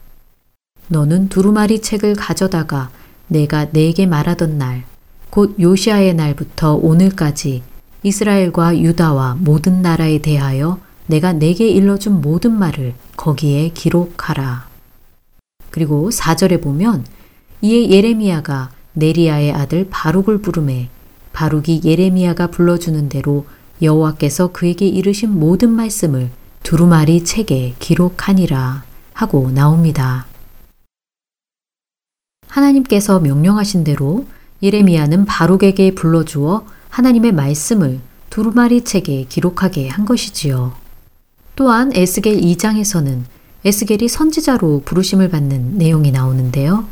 너는 0.89 1.29
두루마리 1.29 1.83
책을 1.83 2.15
가져다가 2.15 2.91
내가 3.29 3.71
내게 3.71 4.07
말하던 4.07 4.59
날, 4.59 4.85
곧 5.31 5.55
요시아의 5.61 6.15
날부터 6.15 6.75
오늘까지 6.75 7.63
이스라엘과 8.03 8.79
유다와 8.79 9.37
모든 9.41 9.83
나라에 9.83 10.19
대하여 10.19 10.79
내가 11.07 11.33
내게 11.33 11.69
일러준 11.69 12.21
모든 12.21 12.59
말을 12.59 12.95
거기에 13.17 13.71
기록하라. 13.71 14.69
그리고 15.71 16.11
4절에 16.11 16.63
보면 16.63 17.05
이에 17.61 17.91
예레미야가 17.91 18.71
네리아의 18.93 19.53
아들 19.53 19.89
바룩을 19.91 20.39
부르매 20.39 20.89
바룩이 21.33 21.83
예레미야가 21.85 22.49
불러주는 22.49 23.09
대로 23.09 23.47
여호와께서 23.81 24.49
그에게 24.53 24.87
이르신 24.87 25.39
모든 25.39 25.71
말씀을 25.71 26.31
두루마리 26.63 27.25
책에 27.25 27.75
기록하니라 27.79 28.85
하고 29.13 29.51
나옵니다. 29.51 30.27
하나님께서 32.49 33.21
명령하신 33.21 33.85
대로 33.85 34.27
예레미야는 34.63 35.25
바룩에게 35.25 35.95
불러주어 35.95 36.67
하나님의 36.89 37.33
말씀을 37.33 38.01
두루마리 38.31 38.85
책에 38.85 39.27
기록하게 39.29 39.89
한 39.89 40.05
것이지요. 40.05 40.73
또한 41.57 41.91
에스겔 41.95 42.41
2장에서는 42.41 43.23
에스겔이 43.65 44.09
선지자로 44.09 44.83
부르심을 44.85 45.29
받는 45.31 45.79
내용이 45.79 46.11
나오는데요. 46.11 46.87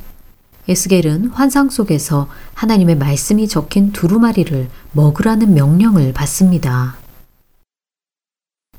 에스겔은 0.68 1.28
환상 1.28 1.70
속에서 1.70 2.28
하나님의 2.54 2.96
말씀이 2.96 3.46
적힌 3.46 3.92
두루마리를 3.92 4.68
먹으라는 4.92 5.54
명령을 5.54 6.12
받습니다. 6.12 6.96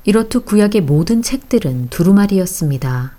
이렇듯 0.04 0.44
구약의 0.44 0.82
모든 0.82 1.22
책들은 1.22 1.88
두루마리였습니다. 1.88 3.16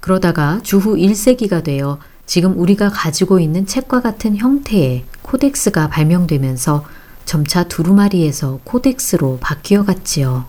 그러다가 0.00 0.60
주후 0.62 0.96
1세기가 0.96 1.64
되어 1.64 1.98
지금 2.26 2.58
우리가 2.58 2.90
가지고 2.90 3.40
있는 3.40 3.66
책과 3.66 4.00
같은 4.00 4.36
형태의 4.36 5.04
코덱스가 5.22 5.88
발명되면서 5.88 6.84
점차 7.24 7.64
두루마리에서 7.64 8.60
코덱스로 8.64 9.38
바뀌어 9.40 9.84
갔지요. 9.84 10.46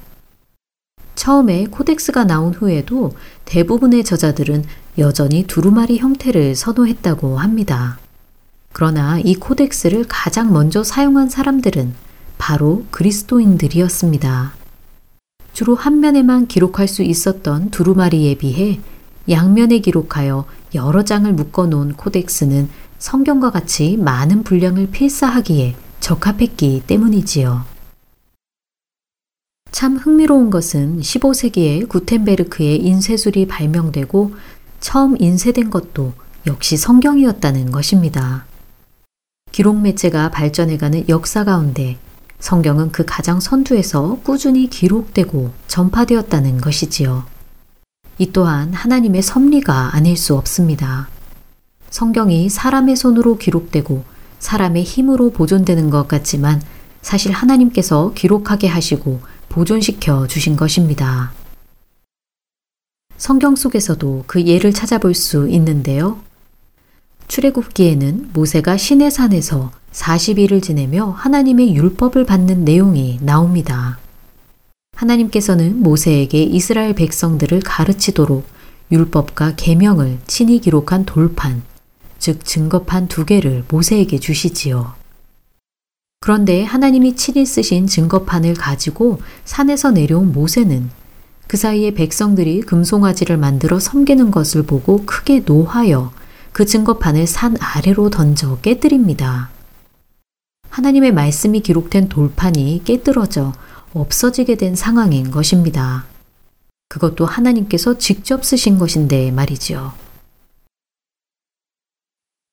처음에 1.15 1.65
코덱스가 1.65 2.23
나온 2.23 2.53
후에도 2.53 3.11
대부분의 3.45 4.03
저자들은 4.03 4.65
여전히 4.97 5.43
두루마리 5.43 5.97
형태를 5.97 6.55
선호했다고 6.55 7.37
합니다. 7.37 7.99
그러나 8.71 9.19
이 9.19 9.35
코덱스를 9.35 10.05
가장 10.07 10.51
먼저 10.51 10.83
사용한 10.83 11.29
사람들은 11.29 11.93
바로 12.37 12.83
그리스도인들이었습니다. 12.91 14.53
주로 15.53 15.75
한 15.75 15.99
면에만 15.99 16.47
기록할 16.47 16.87
수 16.87 17.03
있었던 17.03 17.69
두루마리에 17.69 18.35
비해 18.35 18.79
양면에 19.29 19.79
기록하여 19.79 20.45
여러 20.75 21.03
장을 21.03 21.31
묶어 21.31 21.67
놓은 21.67 21.93
코덱스는 21.93 22.69
성경과 22.99 23.51
같이 23.51 23.97
많은 23.97 24.43
분량을 24.43 24.89
필사하기에 24.91 25.75
적합했기 25.99 26.83
때문이지요. 26.87 27.65
참 29.71 29.97
흥미로운 29.97 30.49
것은 30.49 30.99
15세기에 30.99 31.89
구텐베르크의 31.89 32.77
인쇄술이 32.85 33.47
발명되고 33.47 34.35
처음 34.79 35.15
인쇄된 35.19 35.69
것도 35.69 36.13
역시 36.45 36.77
성경이었다는 36.77 37.71
것입니다. 37.71 38.45
기록 39.51 39.79
매체가 39.79 40.29
발전해가는 40.29 41.09
역사 41.09 41.43
가운데 41.43 41.97
성경은 42.39 42.91
그 42.91 43.05
가장 43.05 43.39
선두에서 43.39 44.19
꾸준히 44.23 44.67
기록되고 44.69 45.51
전파되었다는 45.67 46.59
것이지요. 46.59 47.32
이 48.17 48.31
또한 48.31 48.73
하나님의 48.73 49.21
섭리가 49.21 49.95
아닐 49.95 50.15
수 50.15 50.35
없습니다. 50.35 51.09
성경이 51.89 52.49
사람의 52.49 52.95
손으로 52.95 53.37
기록되고 53.37 54.03
사람의 54.39 54.83
힘으로 54.83 55.31
보존되는 55.31 55.89
것 55.89 56.07
같지만 56.07 56.61
사실 57.01 57.31
하나님께서 57.31 58.13
기록하게 58.13 58.67
하시고 58.67 59.21
보존시켜 59.49 60.27
주신 60.27 60.55
것입니다. 60.55 61.33
성경 63.17 63.55
속에서도 63.55 64.25
그 64.27 64.43
예를 64.43 64.73
찾아볼 64.73 65.13
수 65.13 65.47
있는데요. 65.49 66.19
출애굽기에는 67.27 68.31
모세가 68.33 68.77
시내 68.77 69.09
산에서 69.09 69.71
40일을 69.91 70.61
지내며 70.61 71.11
하나님의 71.11 71.75
율법을 71.75 72.25
받는 72.25 72.65
내용이 72.65 73.19
나옵니다. 73.21 73.99
하나님께서는 74.95 75.81
모세에게 75.81 76.43
이스라엘 76.43 76.93
백성들을 76.93 77.61
가르치도록 77.61 78.45
율법과 78.91 79.55
계명을 79.55 80.19
친히 80.27 80.59
기록한 80.59 81.05
돌판, 81.05 81.63
즉 82.19 82.45
증거판 82.45 83.07
두 83.07 83.25
개를 83.25 83.63
모세에게 83.69 84.19
주시지요. 84.19 84.93
그런데 86.19 86.63
하나님이 86.63 87.15
친히 87.15 87.45
쓰신 87.45 87.87
증거판을 87.87 88.53
가지고 88.53 89.19
산에서 89.43 89.91
내려온 89.91 90.31
모세는 90.31 90.89
그 91.47 91.57
사이에 91.57 91.91
백성들이 91.93 92.61
금송아지를 92.61 93.37
만들어 93.37 93.79
섬기는 93.79 94.31
것을 94.31 94.63
보고 94.63 95.05
크게 95.05 95.41
노하여 95.45 96.13
그 96.53 96.65
증거판을 96.65 97.27
산 97.27 97.57
아래로 97.59 98.09
던져 98.09 98.57
깨뜨립니다. 98.61 99.49
하나님의 100.69 101.11
말씀이 101.11 101.59
기록된 101.59 102.09
돌판이 102.09 102.83
깨뜨러져 102.85 103.53
없어지게 103.93 104.55
된 104.55 104.75
상황인 104.75 105.31
것입니다. 105.31 106.05
그것도 106.89 107.25
하나님께서 107.25 107.97
직접 107.97 108.45
쓰신 108.45 108.77
것인데 108.77 109.31
말이죠. 109.31 109.93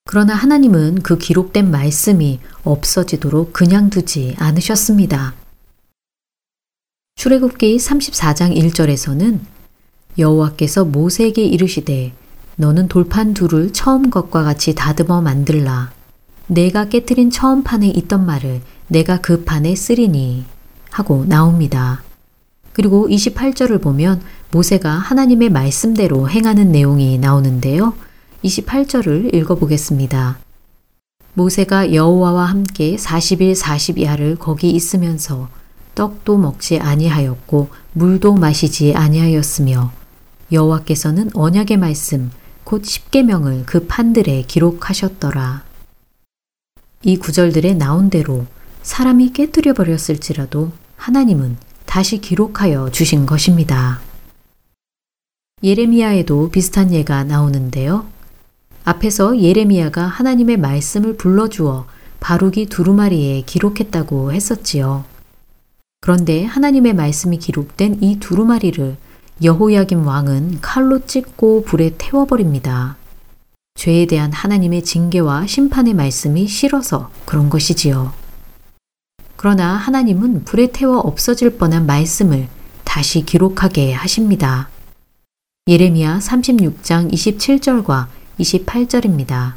그러나 0.05 0.33
하나님은 0.33 1.03
그 1.03 1.17
기록된 1.17 1.69
말씀이 1.69 2.39
없어지도록 2.63 3.53
그냥 3.53 3.89
두지 3.89 4.35
않으셨습니다. 4.39 5.35
출애굽기 7.15 7.77
34장 7.77 8.55
1절에서는 8.57 9.39
여호와께서 10.17 10.85
모세에게 10.85 11.43
이르시되 11.43 12.13
너는 12.55 12.87
돌판 12.87 13.33
둘을 13.33 13.73
처음 13.73 14.09
것과 14.09 14.43
같이 14.43 14.75
다듬어 14.75 15.21
만들라. 15.21 15.93
내가 16.47 16.89
깨뜨린 16.89 17.29
처음 17.29 17.63
판에 17.63 17.87
있던 17.87 18.25
말을 18.25 18.61
내가 18.87 19.21
그 19.21 19.45
판에 19.45 19.75
쓰리니 19.75 20.45
하고 20.91 21.25
나옵니다. 21.25 22.03
그리고 22.73 23.07
28절을 23.07 23.81
보면 23.81 24.21
모세가 24.51 24.89
하나님의 24.91 25.49
말씀대로 25.49 26.29
행하는 26.29 26.71
내용이 26.71 27.17
나오는데요. 27.17 27.93
28절을 28.43 29.33
읽어보겠습니다. 29.33 30.39
모세가 31.33 31.93
여호와와 31.93 32.45
함께 32.45 32.95
40일 32.95 33.55
40야를 33.55 34.37
거기 34.37 34.69
있으면서 34.71 35.49
떡도 35.95 36.37
먹지 36.37 36.79
아니하였고 36.79 37.69
물도 37.93 38.35
마시지 38.35 38.93
아니하였으며 38.93 39.91
여호와께서는 40.51 41.31
언약의 41.33 41.77
말씀 41.77 42.31
곧 42.63 42.85
십계명을 42.85 43.63
그 43.65 43.87
판들에 43.87 44.43
기록하셨더라. 44.43 45.63
이 47.03 47.17
구절들에 47.17 47.73
나온 47.73 48.09
대로 48.09 48.45
사람이 48.83 49.33
깨뜨려 49.33 49.73
버렸을지라도 49.73 50.71
하나님은 50.97 51.57
다시 51.85 52.19
기록하여 52.19 52.89
주신 52.91 53.25
것입니다. 53.25 53.99
예레미야에도 55.63 56.49
비슷한 56.49 56.91
예가 56.91 57.23
나오는데요. 57.23 58.07
앞에서 58.83 59.39
예레미야가 59.39 60.05
하나님의 60.05 60.57
말씀을 60.57 61.17
불러주어 61.17 61.85
바룩이 62.19 62.67
두루마리에 62.67 63.41
기록했다고 63.41 64.33
했었지요. 64.33 65.05
그런데 66.01 66.43
하나님의 66.45 66.93
말씀이 66.93 67.37
기록된 67.37 67.99
이 68.01 68.19
두루마리를 68.19 68.97
여호야김 69.43 70.05
왕은 70.05 70.59
칼로 70.61 71.05
찢고 71.05 71.63
불에 71.65 71.91
태워버립니다. 71.97 72.97
죄에 73.75 74.05
대한 74.05 74.31
하나님의 74.31 74.83
징계와 74.83 75.45
심판의 75.47 75.93
말씀이 75.93 76.47
싫어서 76.47 77.11
그런 77.25 77.49
것이지요. 77.49 78.20
그러나 79.41 79.73
하나님은 79.73 80.43
불에 80.43 80.67
태워 80.67 80.99
없어질 80.99 81.57
뻔한 81.57 81.87
말씀을 81.87 82.47
다시 82.83 83.25
기록하게 83.25 83.91
하십니다. 83.91 84.69
예레미야 85.67 86.19
36장 86.19 87.11
27절과 87.11 88.05
28절입니다. 88.39 89.53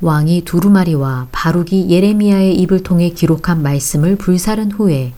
왕이 0.00 0.42
두루마리와 0.44 1.26
바룩이 1.32 1.90
예레미야의 1.90 2.54
입을 2.54 2.84
통해 2.84 3.10
기록한 3.10 3.64
말씀을 3.64 4.14
불사른 4.14 4.70
후에 4.70 5.12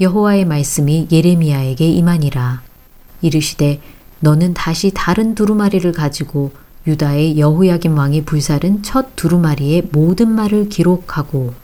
여호와의 0.00 0.44
말씀이 0.44 1.08
예레미야에게 1.10 1.84
임하니라. 1.84 2.62
이르시되 3.22 3.80
너는 4.20 4.54
다시 4.54 4.92
다른 4.94 5.34
두루마리를 5.34 5.90
가지고 5.90 6.52
유다의 6.86 7.40
여호야김 7.40 7.98
왕이 7.98 8.24
불사른 8.24 8.84
첫 8.84 9.16
두루마리의 9.16 9.88
모든 9.90 10.30
말을 10.30 10.68
기록하고 10.68 11.54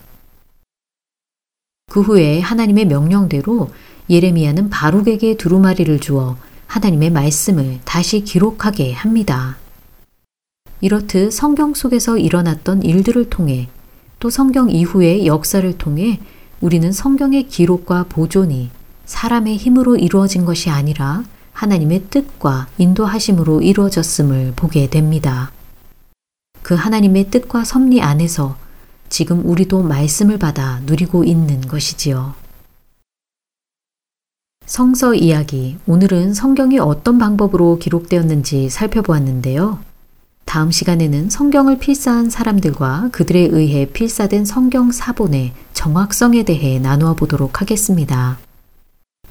그 1.94 2.00
후에 2.00 2.40
하나님의 2.40 2.86
명령대로 2.86 3.70
예레미야는 4.10 4.68
바룩에게 4.68 5.36
두루마리를 5.36 6.00
주어 6.00 6.36
하나님의 6.66 7.10
말씀을 7.10 7.78
다시 7.84 8.24
기록하게 8.24 8.92
합니다. 8.92 9.58
이렇듯 10.80 11.32
성경 11.32 11.72
속에서 11.72 12.18
일어났던 12.18 12.82
일들을 12.82 13.30
통해 13.30 13.68
또 14.18 14.28
성경 14.28 14.72
이후의 14.72 15.28
역사를 15.28 15.78
통해 15.78 16.18
우리는 16.60 16.90
성경의 16.90 17.46
기록과 17.46 18.06
보존이 18.08 18.70
사람의 19.04 19.56
힘으로 19.56 19.94
이루어진 19.94 20.44
것이 20.44 20.70
아니라 20.70 21.22
하나님의 21.52 22.06
뜻과 22.10 22.66
인도하심으로 22.76 23.60
이루어졌음을 23.60 24.54
보게 24.56 24.90
됩니다. 24.90 25.52
그 26.60 26.74
하나님의 26.74 27.30
뜻과 27.30 27.62
섭리 27.64 28.02
안에서 28.02 28.63
지금 29.14 29.48
우리도 29.48 29.84
말씀을 29.84 30.38
받아 30.38 30.80
누리고 30.86 31.22
있는 31.22 31.60
것이지요. 31.60 32.34
성서 34.66 35.14
이야기. 35.14 35.76
오늘은 35.86 36.34
성경이 36.34 36.80
어떤 36.80 37.18
방법으로 37.18 37.78
기록되었는지 37.78 38.70
살펴보았는데요. 38.70 39.78
다음 40.44 40.72
시간에는 40.72 41.30
성경을 41.30 41.78
필사한 41.78 42.28
사람들과 42.28 43.10
그들에 43.12 43.38
의해 43.38 43.86
필사된 43.86 44.44
성경 44.44 44.90
사본의 44.90 45.52
정확성에 45.74 46.42
대해 46.42 46.80
나누어 46.80 47.14
보도록 47.14 47.60
하겠습니다. 47.60 48.38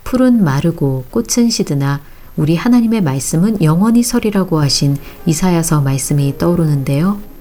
풀은 0.06 0.46
마르고 0.46 1.08
꽃은 1.10 1.50
시드나 1.50 2.00
우리 2.38 2.56
하나님의 2.56 3.02
말씀은 3.02 3.62
영원히 3.62 4.02
설이라고 4.02 4.62
하신 4.62 4.96
이사야서 5.26 5.82
말씀이 5.82 6.38
떠오르는데요. 6.38 7.33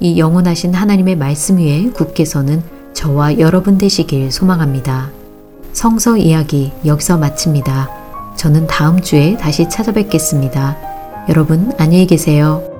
이 0.00 0.18
영원하신 0.18 0.74
하나님의 0.74 1.16
말씀 1.16 1.58
위에 1.58 1.90
굳게 1.90 2.24
서는 2.24 2.62
저와 2.92 3.38
여러분 3.38 3.78
되시길 3.78 4.30
소망합니다. 4.32 5.10
성서 5.72 6.16
이야기 6.16 6.72
여기서 6.84 7.18
마칩니다. 7.18 7.90
저는 8.36 8.66
다음 8.66 9.00
주에 9.00 9.36
다시 9.36 9.68
찾아뵙겠습니다. 9.68 10.76
여러분 11.28 11.72
안녕히 11.78 12.06
계세요. 12.06 12.73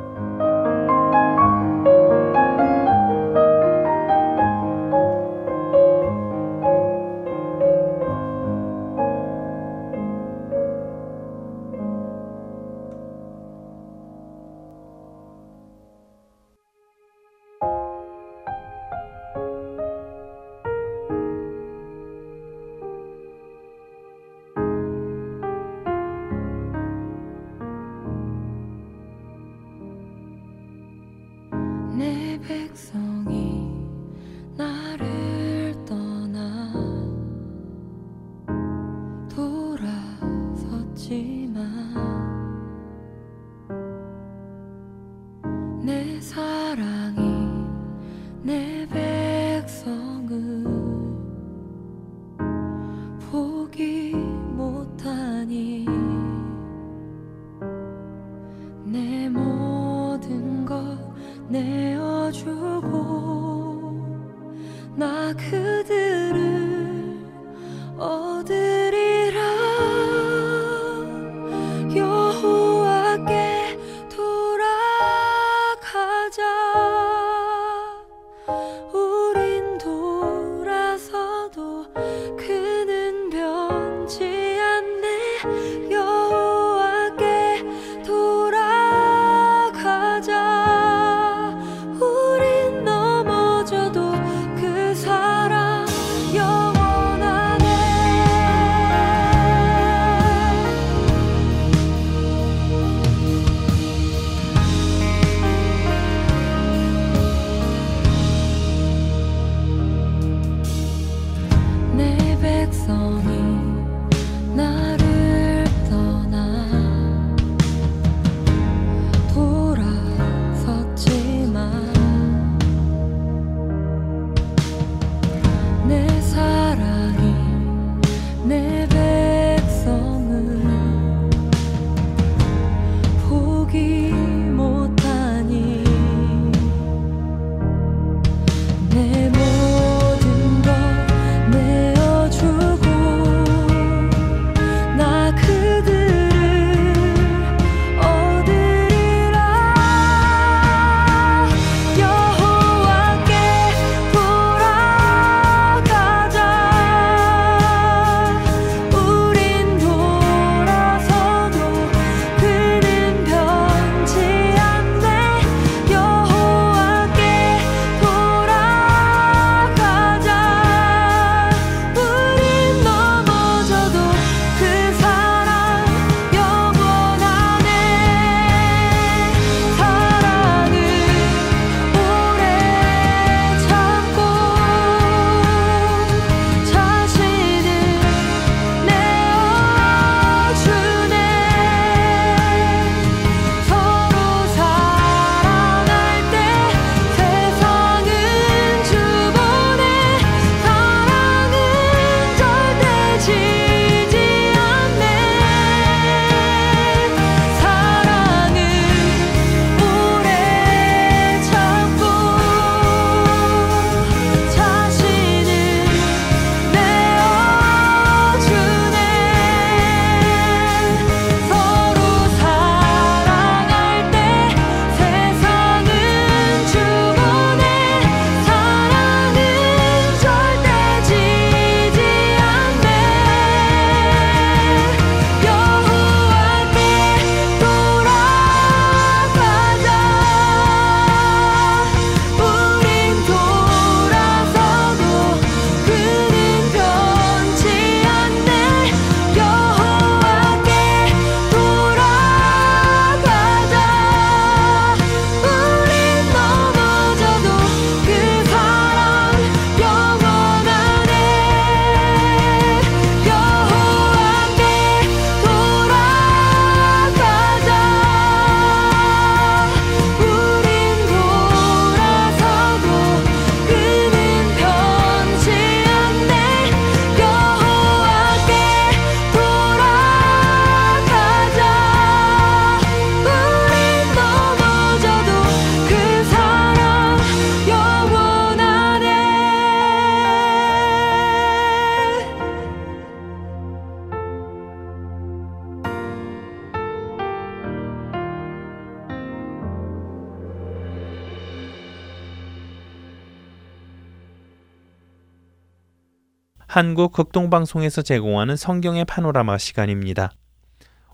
한국 306.74 307.12
극동방송에서 307.12 308.02
제공하는 308.02 308.56
성경의 308.56 309.04
파노라마 309.04 309.58
시간입니다. 309.58 310.32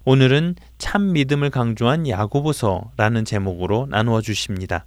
오늘은 0.07 0.55
참 0.79 1.13
믿음을 1.13 1.51
강조한 1.51 2.09
야고보서라는 2.09 3.27
제목으로 3.27 3.87
나누어 3.91 4.23
주십니다. 4.23 4.87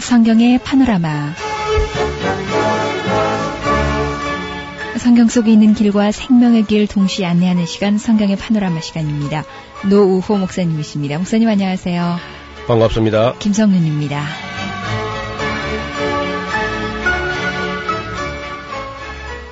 성경의 0.00 0.60
파노라마 0.64 1.45
성경 5.06 5.28
속에 5.28 5.52
있는 5.52 5.72
길과 5.72 6.10
생명의 6.10 6.64
길 6.64 6.88
동시에 6.88 7.26
안내하는 7.26 7.64
시간 7.64 7.96
성경의 7.96 8.34
파노라마 8.34 8.80
시간입니다. 8.80 9.44
노우호 9.88 10.36
목사님이십니다. 10.36 11.18
목사님 11.18 11.48
안녕하세요. 11.48 12.16
반갑습니다. 12.66 13.34
김성윤입니다. 13.38 14.24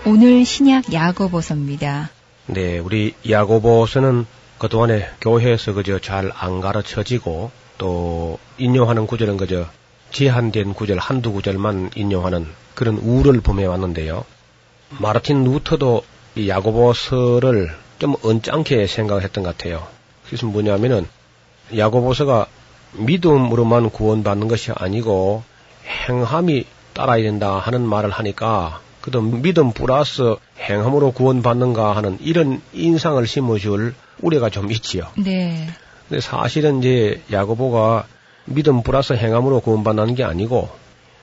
오늘 0.07 0.45
신약 0.45 0.93
야고보서입니다. 0.93 2.11
네, 2.47 2.81
우리 2.81 3.15
야고보서는 3.31 4.27
그동안에 4.59 5.07
교회에서 5.21 5.73
그저 5.75 6.01
잘 6.01 6.33
안 6.35 6.61
가르쳐지고 6.61 7.53
또 7.79 8.41
인용하는 8.59 9.07
구절은 9.07 9.37
그저 9.37 9.67
제한된 10.11 10.75
구절 10.75 10.99
한두 10.99 11.33
구절만 11.33 11.91
인용하는 11.95 12.49
그런 12.75 12.97
우를 12.97 13.41
범해 13.41 13.67
왔는데요. 13.67 14.25
마르틴 14.91 15.45
루터도 15.45 16.05
이 16.37 16.49
야고보서를 16.49 17.71
좀 17.99 18.17
언짢게 18.23 18.87
생각했던 18.87 19.45
것 19.45 19.57
같아요. 19.57 19.87
그래서 20.27 20.47
뭐냐면은 20.47 21.07
야고보서가 21.77 22.47
믿음으로만 22.93 23.91
구원받는 23.91 24.49
것이 24.49 24.73
아니고 24.75 25.43
행함이 26.09 26.67
따라야 26.93 27.23
된다 27.23 27.59
하는 27.59 27.83
말을 27.83 28.11
하니까 28.11 28.81
그도 29.01 29.21
믿음 29.21 29.73
플러스 29.73 30.37
행함으로 30.59 31.13
구원받는가 31.13 31.95
하는 31.95 32.19
이런 32.21 32.63
인상을 32.73 33.27
심어줄 33.27 33.95
우려가 34.23 34.49
좀 34.49 34.71
있지요. 34.73 35.09
네. 35.17 35.69
근데 36.09 36.21
사실은 36.21 36.79
이제 36.79 37.21
야고보가 37.31 38.07
믿음 38.47 38.83
플러스 38.83 39.13
행함으로 39.15 39.61
구원받는 39.61 40.15
게 40.15 40.25
아니고 40.25 40.71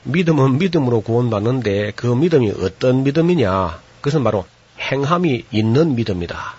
믿음은 0.04 0.58
믿음으로 0.58 1.02
구원받는데 1.02 1.94
그 1.96 2.08
믿음이 2.08 2.52
어떤 2.62 3.04
믿음이냐? 3.04 3.80
그것은 4.02 4.24
바로 4.24 4.46
행함이 4.80 5.46
있는 5.52 5.96
믿음이다. 5.96 6.56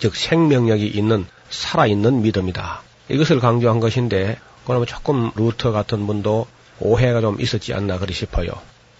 즉 0.00 0.16
생명력이 0.16 0.86
있는 0.86 1.26
살아있는 1.50 2.22
믿음이다. 2.22 2.82
이것을 3.08 3.38
강조한 3.38 3.80
것인데 3.80 4.38
그러면 4.66 4.86
조금 4.86 5.30
루터 5.36 5.72
같은 5.72 6.06
분도 6.06 6.46
오해가 6.80 7.20
좀 7.20 7.40
있었지 7.40 7.72
않나 7.74 7.98
그리 7.98 8.12
싶어요. 8.12 8.50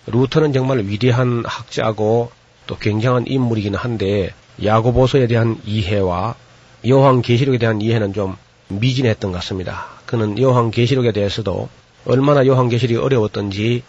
루터는 0.06 0.52
정말 0.52 0.80
위대한 0.80 1.42
학자고 1.44 2.30
또 2.66 2.78
굉장한 2.78 3.24
인물이긴 3.26 3.74
한데 3.74 4.32
야고보서에 4.62 5.26
대한 5.26 5.58
이해와 5.64 6.36
요한 6.88 7.22
계시록에 7.22 7.58
대한 7.58 7.80
이해는 7.80 8.12
좀 8.12 8.36
미진했던 8.68 9.32
것 9.32 9.38
같습니다. 9.38 9.86
그는 10.06 10.38
요한 10.38 10.70
계시록에 10.70 11.12
대해서도 11.12 11.68
얼마나 12.06 12.46
요한계시록이 12.46 12.96
어려웠던지 12.98 13.82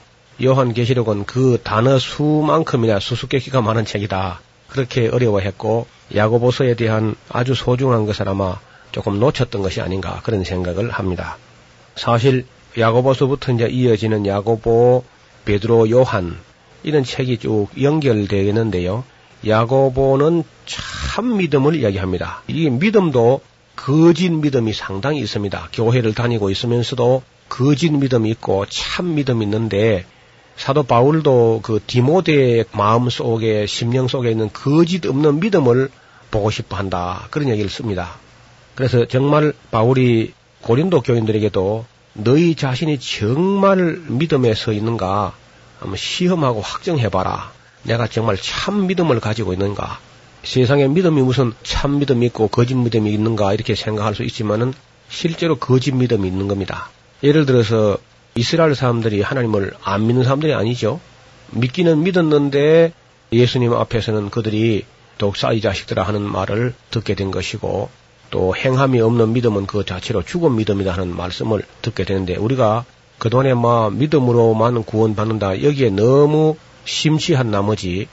요한계시록은 0.44 1.26
그 1.26 1.60
단어 1.64 1.98
수만큼이나 2.00 3.00
수수께끼가 3.00 3.62
많은 3.62 3.86
책이다. 3.86 4.42
그렇게 4.68 5.08
어려워했고 5.08 5.88
야고보서에 6.14 6.76
대한 6.76 7.16
아주 7.30 7.54
소중한 7.56 8.06
것을 8.06 8.28
아마 8.28 8.60
조금 8.92 9.20
놓쳤던 9.20 9.62
것이 9.62 9.82
아닌가 9.82 10.22
그런 10.24 10.44
생각을 10.44 10.90
합니다. 10.92 11.38
사실 11.96 12.46
야고보서부터 12.78 13.54
이제 13.54 13.68
이어지는 13.68 14.26
야고보, 14.26 15.04
베드로, 15.46 15.90
요한 15.92 16.38
이런 16.84 17.04
책이 17.04 17.38
쭉 17.40 17.68
연결되겠는데요. 17.82 19.04
야고보는 19.48 20.44
참 20.66 21.38
믿음을 21.38 21.76
이야기합니다. 21.76 22.44
이 22.48 22.70
믿음도 22.70 23.42
거짓 23.76 24.30
믿음이 24.30 24.74
상당히 24.74 25.20
있습니다. 25.20 25.70
교회를 25.74 26.14
다니고 26.14 26.50
있으면서도 26.50 27.24
거짓 27.50 27.92
믿음이 27.92 28.30
있고 28.32 28.66
참 28.68 29.16
믿음이 29.16 29.46
있는데 29.46 30.06
사도 30.58 30.84
바울도 30.84 31.62
그 31.64 31.80
디모데의 31.86 32.66
마음 32.72 33.10
속에 33.10 33.66
심령 33.68 34.08
속에 34.08 34.32
있는 34.32 34.50
거짓 34.54 35.06
없는 35.06 35.40
믿음을 35.40 35.90
보고 36.32 36.50
싶어 36.50 36.78
한다. 36.78 37.28
그런 37.30 37.50
얘기를 37.50 37.70
씁니다. 37.70 38.16
그래서 38.74 39.06
정말 39.06 39.54
바울이 39.72 40.34
고린도 40.62 41.02
교인들에게도 41.02 41.86
너희 42.14 42.56
자신이 42.56 43.00
정말 43.00 44.02
믿음에 44.08 44.54
서 44.54 44.72
있는가 44.72 45.34
한번 45.80 45.98
시험하고 45.98 46.62
확정해봐라. 46.62 47.52
내가 47.84 48.08
정말 48.08 48.38
참 48.38 48.88
믿음을 48.88 49.20
가지고 49.20 49.54
있는가. 49.54 50.00
세상에 50.44 50.88
믿음이 50.88 51.22
무슨 51.22 51.54
참 51.64 52.00
믿음이 52.00 52.26
있고 52.28 52.48
거짓 52.48 52.76
믿음이 52.76 53.12
있는가 53.12 53.54
이렇게 53.54 53.76
생각할 53.76 54.16
수 54.16 54.24
있지만은 54.24 54.74
실제로 55.10 55.58
거짓 55.58 55.94
믿음이 55.94 56.28
있는 56.28 56.48
겁니다. 56.48 56.90
예를 57.24 57.46
들어서 57.46 57.98
이스라엘 58.36 58.76
사람들이 58.76 59.22
하나님을 59.22 59.74
안 59.84 60.08
믿는 60.08 60.24
사람들이 60.24 60.54
아니죠. 60.54 61.00
믿기는 61.52 62.04
믿었는데 62.04 62.92
예수님 63.32 63.74
앞에서는 63.74 64.30
그들이 64.30 64.86
독사 65.18 65.54
이 65.54 65.62
자식들아 65.62 66.04
하는 66.04 66.22
말을 66.22 66.74
듣게 66.92 67.16
된 67.16 67.32
것이고 67.32 67.90
또 68.32 68.56
행함이 68.56 69.00
없는 69.00 69.34
믿음은 69.34 69.66
그 69.66 69.86
자체로 69.86 70.24
죽은 70.24 70.56
믿음이다 70.56 70.92
하는 70.92 71.16
말씀을 71.16 71.64
듣게 71.82 72.04
되는데 72.04 72.36
우리가 72.36 72.84
그동안에 73.20 73.54
막 73.54 73.94
믿음으로만 73.94 74.84
구원받는다 74.84 75.64
여기에 75.64 75.92
너무 75.92 76.58
심취한 76.84 77.50
나머지 77.52 78.08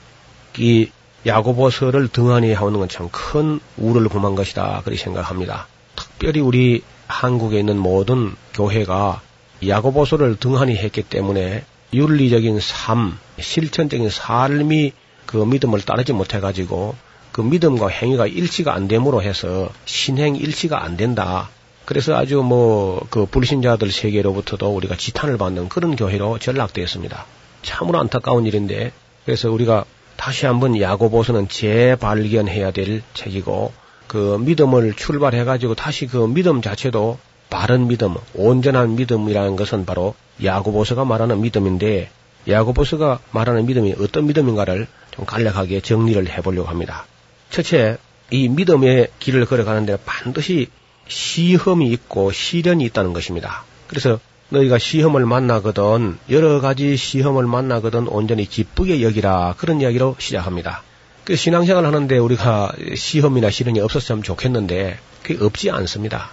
이 0.57 0.89
야고보서를 1.25 2.07
등한히 2.09 2.53
하는 2.53 2.79
건 2.79 2.87
참 2.87 3.09
큰 3.11 3.59
우를 3.77 4.07
범한 4.07 4.35
것이다 4.35 4.81
그렇게 4.85 5.01
생각합니다. 5.01 5.67
특별히 5.95 6.39
우리 6.39 6.83
한국에 7.13 7.59
있는 7.59 7.77
모든 7.77 8.33
교회가 8.53 9.21
야고보서를 9.65 10.37
등한히 10.37 10.75
했기 10.75 11.03
때문에 11.03 11.63
윤리적인 11.93 12.59
삶, 12.59 13.17
실천적인 13.39 14.09
삶이 14.09 14.93
그 15.25 15.37
믿음을 15.37 15.81
따르지 15.81 16.11
못해가지고 16.13 16.95
그 17.31 17.41
믿음과 17.41 17.87
행위가 17.87 18.27
일치가 18.27 18.73
안 18.73 18.87
됨으로 18.87 19.21
해서 19.21 19.69
신행 19.85 20.35
일치가 20.35 20.83
안 20.83 20.97
된다. 20.97 21.49
그래서 21.85 22.15
아주 22.15 22.41
뭐 22.41 23.05
그 23.09 23.25
불신자들 23.25 23.91
세계로부터도 23.91 24.73
우리가 24.75 24.95
지탄을 24.95 25.37
받는 25.37 25.69
그런 25.69 25.95
교회로 25.95 26.39
전락되었습니다. 26.39 27.25
참으로 27.61 27.99
안타까운 27.99 28.45
일인데 28.45 28.91
그래서 29.25 29.51
우리가 29.51 29.85
다시 30.15 30.45
한번 30.45 30.79
야고보서는 30.79 31.47
재발견해야 31.47 32.71
될 32.71 33.01
책이고 33.13 33.73
그 34.07 34.37
믿음을 34.39 34.93
출발해 34.93 35.43
가지고 35.43 35.75
다시 35.75 36.07
그 36.07 36.27
믿음 36.27 36.61
자체도 36.61 37.19
바른 37.49 37.87
믿음, 37.87 38.15
온전한 38.33 38.95
믿음이라는 38.95 39.55
것은 39.55 39.85
바로 39.85 40.15
야고보서가 40.43 41.05
말하는 41.05 41.41
믿음인데 41.41 42.09
야고보서가 42.47 43.19
말하는 43.31 43.65
믿음이 43.65 43.95
어떤 43.99 44.25
믿음인가를 44.25 44.87
좀 45.11 45.25
간략하게 45.25 45.81
정리를 45.81 46.27
해보려고 46.29 46.67
합니다. 46.67 47.05
첫째, 47.49 47.97
이 48.31 48.49
믿음의 48.49 49.09
길을 49.19 49.45
걸어가는데 49.45 49.97
반드시 50.05 50.67
시험이 51.07 51.91
있고 51.91 52.31
시련이 52.31 52.83
있다는 52.85 53.13
것입니다. 53.13 53.63
그래서 53.87 54.19
너희가 54.49 54.77
시험을 54.77 55.25
만나거든 55.25 56.17
여러 56.29 56.61
가지 56.61 56.97
시험을 56.97 57.45
만나거든 57.45 58.07
온전히 58.07 58.45
기쁘게 58.45 59.01
여기라 59.01 59.55
그런 59.57 59.81
이야기로 59.81 60.15
시작합니다. 60.19 60.83
그 61.25 61.35
신앙생활 61.35 61.85
하는데 61.85 62.17
우리가 62.17 62.73
시험이나 62.95 63.49
시련이 63.49 63.79
없었으면 63.79 64.23
좋겠는데 64.23 64.97
그게 65.23 65.43
없지 65.43 65.69
않습니다. 65.71 66.29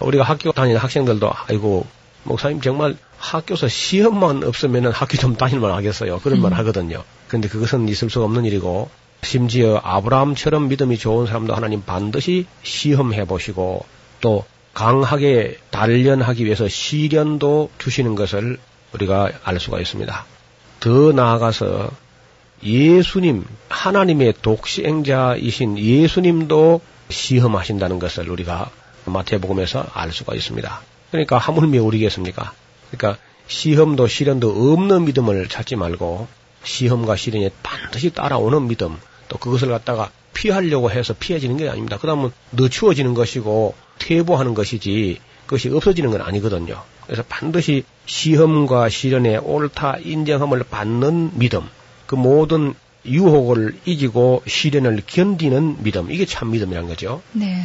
우리가 0.00 0.24
학교 0.24 0.52
다니는 0.52 0.80
학생들도 0.80 1.30
아이고 1.48 1.86
목사님 2.24 2.60
정말 2.60 2.96
학교에서 3.18 3.68
시험만 3.68 4.44
없으면 4.44 4.92
학교 4.92 5.16
좀 5.18 5.36
다닐만 5.36 5.72
하겠어요. 5.72 6.20
그런 6.20 6.38
음. 6.38 6.42
말 6.42 6.54
하거든요. 6.54 7.04
근데 7.28 7.48
그것은 7.48 7.88
있을 7.88 8.08
수 8.08 8.22
없는 8.22 8.44
일이고 8.46 8.90
심지어 9.22 9.80
아브라함처럼 9.82 10.68
믿음이 10.68 10.96
좋은 10.96 11.26
사람도 11.26 11.54
하나님 11.54 11.82
반드시 11.82 12.46
시험해 12.62 13.26
보시고 13.26 13.84
또 14.22 14.44
강하게 14.72 15.58
단련하기 15.70 16.44
위해서 16.44 16.68
시련도 16.68 17.70
주시는 17.78 18.14
것을 18.14 18.58
우리가 18.94 19.30
알 19.44 19.60
수가 19.60 19.80
있습니다. 19.80 20.24
더 20.80 21.12
나아가서 21.12 21.90
예수님, 22.62 23.44
하나님의 23.68 24.34
독시행자이신 24.42 25.78
예수님도 25.78 26.80
시험하신다는 27.08 27.98
것을 27.98 28.28
우리가 28.30 28.70
마태복음에서 29.06 29.86
알 29.92 30.12
수가 30.12 30.34
있습니다. 30.34 30.80
그러니까 31.10 31.38
하물며 31.38 31.82
우리겠습니까? 31.82 32.52
그러니까 32.90 33.20
시험도 33.46 34.06
시련도 34.06 34.72
없는 34.72 35.06
믿음을 35.06 35.48
찾지 35.48 35.76
말고 35.76 36.28
시험과 36.62 37.16
시련에 37.16 37.50
반드시 37.62 38.10
따라오는 38.10 38.68
믿음 38.68 38.96
또 39.28 39.38
그것을 39.38 39.68
갖다가 39.68 40.10
피하려고 40.34 40.90
해서 40.90 41.14
피해지는 41.18 41.56
게 41.56 41.68
아닙니다. 41.68 41.98
그다음은 41.98 42.30
늦추어지는 42.52 43.14
것이고 43.14 43.74
퇴보하는 43.98 44.54
것이지 44.54 45.18
그것이 45.46 45.68
없어지는 45.70 46.10
건 46.10 46.20
아니거든요. 46.20 46.82
그래서 47.04 47.24
반드시 47.28 47.84
시험과 48.06 48.88
시련에 48.88 49.36
옳다 49.38 49.96
인정함을 50.04 50.62
받는 50.70 51.38
믿음, 51.38 51.62
그 52.10 52.16
모든 52.16 52.74
유혹을 53.06 53.78
이기고 53.84 54.42
시련을 54.44 55.00
견디는 55.06 55.84
믿음, 55.84 56.10
이게 56.10 56.26
참 56.26 56.50
믿음이란 56.50 56.88
거죠. 56.88 57.22
네. 57.30 57.62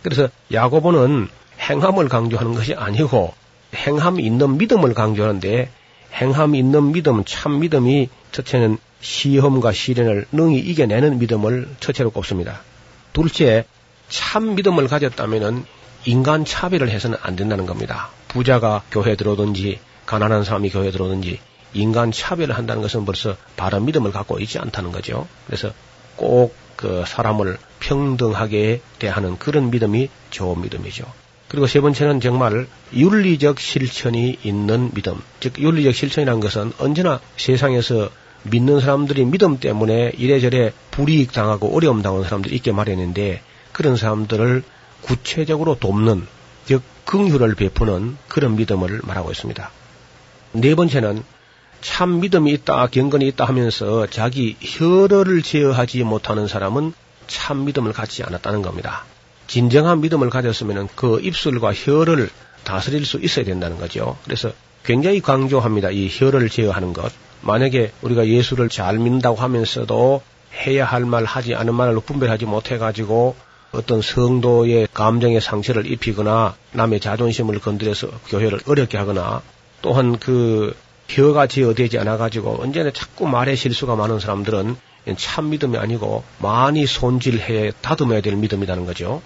그래서 0.00 0.30
야고보는 0.50 1.28
행함을 1.60 2.08
강조하는 2.08 2.54
것이 2.54 2.72
아니고 2.72 3.34
행함 3.76 4.18
있는 4.18 4.56
믿음을 4.56 4.94
강조하는데 4.94 5.68
행함 6.14 6.54
있는 6.54 6.92
믿음, 6.92 7.22
참 7.26 7.60
믿음이 7.60 8.08
첫째는 8.32 8.78
시험과 9.02 9.72
시련을 9.72 10.24
능히 10.32 10.58
이겨내는 10.58 11.18
믿음을 11.18 11.68
첫째로 11.78 12.12
꼽습니다. 12.12 12.62
둘째, 13.12 13.66
참 14.08 14.54
믿음을 14.54 14.88
가졌다면은 14.88 15.66
인간 16.06 16.46
차별을 16.46 16.88
해서는 16.88 17.18
안 17.20 17.36
된다는 17.36 17.66
겁니다. 17.66 18.08
부자가 18.28 18.84
교회에 18.90 19.16
들어오든지 19.16 19.80
가난한 20.06 20.44
사람이 20.44 20.70
교회에 20.70 20.92
들어오든지 20.92 21.40
인간 21.74 22.12
차별을 22.12 22.56
한다는 22.56 22.82
것은 22.82 23.04
벌써 23.04 23.36
바른 23.56 23.84
믿음을 23.84 24.12
갖고 24.12 24.38
있지 24.38 24.58
않다는 24.58 24.92
거죠. 24.92 25.26
그래서 25.46 25.72
꼭 26.16 26.62
그 26.82 27.04
사람을 27.06 27.58
평등하게 27.78 28.80
대하는 28.98 29.38
그런 29.38 29.70
믿음이 29.70 30.08
좋은 30.30 30.60
믿음이죠. 30.62 31.04
그리고 31.46 31.68
세 31.68 31.80
번째는 31.80 32.20
정말 32.20 32.66
윤리적 32.92 33.60
실천이 33.60 34.38
있는 34.42 34.90
믿음. 34.92 35.22
즉, 35.38 35.60
윤리적 35.60 35.94
실천이라는 35.94 36.40
것은 36.40 36.72
언제나 36.78 37.20
세상에서 37.36 38.10
믿는 38.42 38.80
사람들이 38.80 39.24
믿음 39.26 39.58
때문에 39.60 40.12
이래저래 40.16 40.72
불이익 40.90 41.32
당하고 41.32 41.76
어려움 41.76 42.02
당하는 42.02 42.24
사람들이 42.24 42.56
있게 42.56 42.72
마련인데 42.72 43.42
그런 43.70 43.96
사람들을 43.96 44.64
구체적으로 45.02 45.78
돕는, 45.78 46.26
즉, 46.64 46.82
긍휼을 47.04 47.54
베푸는 47.54 48.16
그런 48.26 48.56
믿음을 48.56 49.02
말하고 49.04 49.30
있습니다. 49.30 49.70
네 50.52 50.74
번째는 50.74 51.22
참 51.82 52.20
믿음이 52.20 52.52
있다, 52.52 52.86
경건이 52.86 53.26
있다 53.28 53.44
하면서 53.44 54.06
자기 54.06 54.56
혈어를 54.60 55.42
제어하지 55.42 56.04
못하는 56.04 56.46
사람은 56.46 56.94
참 57.26 57.64
믿음을 57.64 57.92
갖지 57.92 58.22
않았다는 58.22 58.62
겁니다. 58.62 59.04
진정한 59.48 60.00
믿음을 60.00 60.30
가졌으면 60.30 60.88
그 60.94 61.20
입술과 61.20 61.74
혀를 61.74 62.30
다스릴 62.64 63.04
수 63.04 63.18
있어야 63.18 63.44
된다는 63.44 63.78
거죠. 63.78 64.16
그래서 64.24 64.52
굉장히 64.84 65.20
강조합니다. 65.20 65.90
이 65.90 66.08
혀를 66.10 66.48
제어하는 66.48 66.92
것. 66.92 67.12
만약에 67.40 67.92
우리가 68.02 68.28
예수를 68.28 68.68
잘 68.68 68.98
믿는다고 68.98 69.36
하면서도 69.36 70.22
해야 70.64 70.84
할 70.84 71.04
말 71.04 71.24
하지 71.24 71.54
않은 71.54 71.74
말로 71.74 72.00
분별하지 72.00 72.46
못해가지고 72.46 73.34
어떤 73.72 74.02
성도의 74.02 74.88
감정의 74.94 75.40
상처를 75.40 75.90
입히거나 75.90 76.54
남의 76.72 77.00
자존심을 77.00 77.58
건드려서 77.58 78.08
교회를 78.28 78.60
어렵게 78.66 78.98
하거나 78.98 79.42
또한 79.80 80.18
그 80.18 80.76
혀가 81.08 81.46
제어되지 81.46 81.98
않아가지고 81.98 82.62
언제나 82.62 82.90
자꾸 82.90 83.26
말에 83.26 83.54
실수가 83.54 83.96
많은 83.96 84.18
사람들은 84.18 84.76
참 85.16 85.50
믿음이 85.50 85.76
아니고 85.76 86.24
많이 86.38 86.86
손질해 86.86 87.72
다듬어야 87.80 88.20
될 88.20 88.36
믿음이라는 88.36 88.86
거죠. 88.86 89.22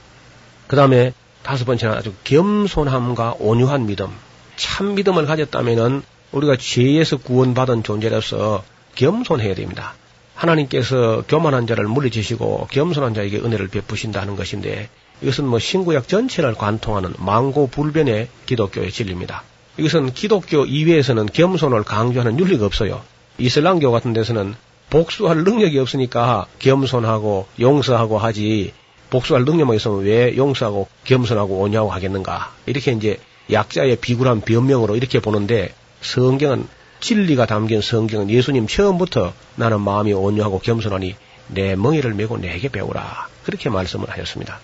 그 0.66 0.76
다음에 0.76 1.12
다섯 1.42 1.64
번째는 1.64 1.94
아주 1.94 2.12
겸손함과 2.24 3.36
온유한 3.38 3.86
믿음. 3.86 4.08
참 4.56 4.94
믿음을 4.94 5.26
가졌다면은 5.26 6.02
우리가 6.32 6.56
죄에서 6.56 7.18
구원받은 7.18 7.82
존재로서 7.82 8.64
겸손해야 8.96 9.54
됩니다. 9.54 9.94
하나님께서 10.34 11.22
교만한 11.28 11.66
자를 11.66 11.86
물리치시고 11.86 12.68
겸손한 12.70 13.14
자에게 13.14 13.38
은혜를 13.38 13.68
베푸신다는 13.68 14.36
것인데 14.36 14.88
이것은 15.22 15.46
뭐 15.46 15.58
신구약 15.58 16.08
전체를 16.08 16.54
관통하는 16.54 17.14
망고 17.18 17.68
불변의 17.68 18.28
기독교의 18.46 18.92
진리입니다. 18.92 19.44
이것은 19.78 20.14
기독교 20.14 20.64
이외에서는 20.64 21.26
겸손을 21.26 21.82
강조하는 21.84 22.38
윤리가 22.38 22.64
없어요. 22.64 23.02
이슬람교 23.38 23.90
같은 23.92 24.12
데서는 24.12 24.54
복수할 24.88 25.44
능력이 25.44 25.78
없으니까 25.78 26.46
겸손하고 26.58 27.46
용서하고 27.60 28.18
하지 28.18 28.72
복수할 29.10 29.44
능력만 29.44 29.76
있으면 29.76 30.04
왜 30.04 30.36
용서하고 30.36 30.88
겸손하고 31.04 31.60
오냐고 31.60 31.90
하겠는가. 31.90 32.52
이렇게 32.66 32.92
이제 32.92 33.18
약자의 33.52 33.96
비굴한 33.96 34.40
변명으로 34.40 34.96
이렇게 34.96 35.20
보는데 35.20 35.74
성경은 36.00 36.66
진리가 37.00 37.46
담긴 37.46 37.82
성경은 37.82 38.30
예수님 38.30 38.66
처음부터 38.66 39.32
나는 39.56 39.80
마음이 39.80 40.12
온유하고 40.12 40.60
겸손하니 40.60 41.14
내 41.48 41.76
멍에를 41.76 42.14
메고 42.14 42.38
내게 42.38 42.68
배우라. 42.68 43.28
그렇게 43.44 43.68
말씀을 43.68 44.10
하셨습니다. 44.10 44.58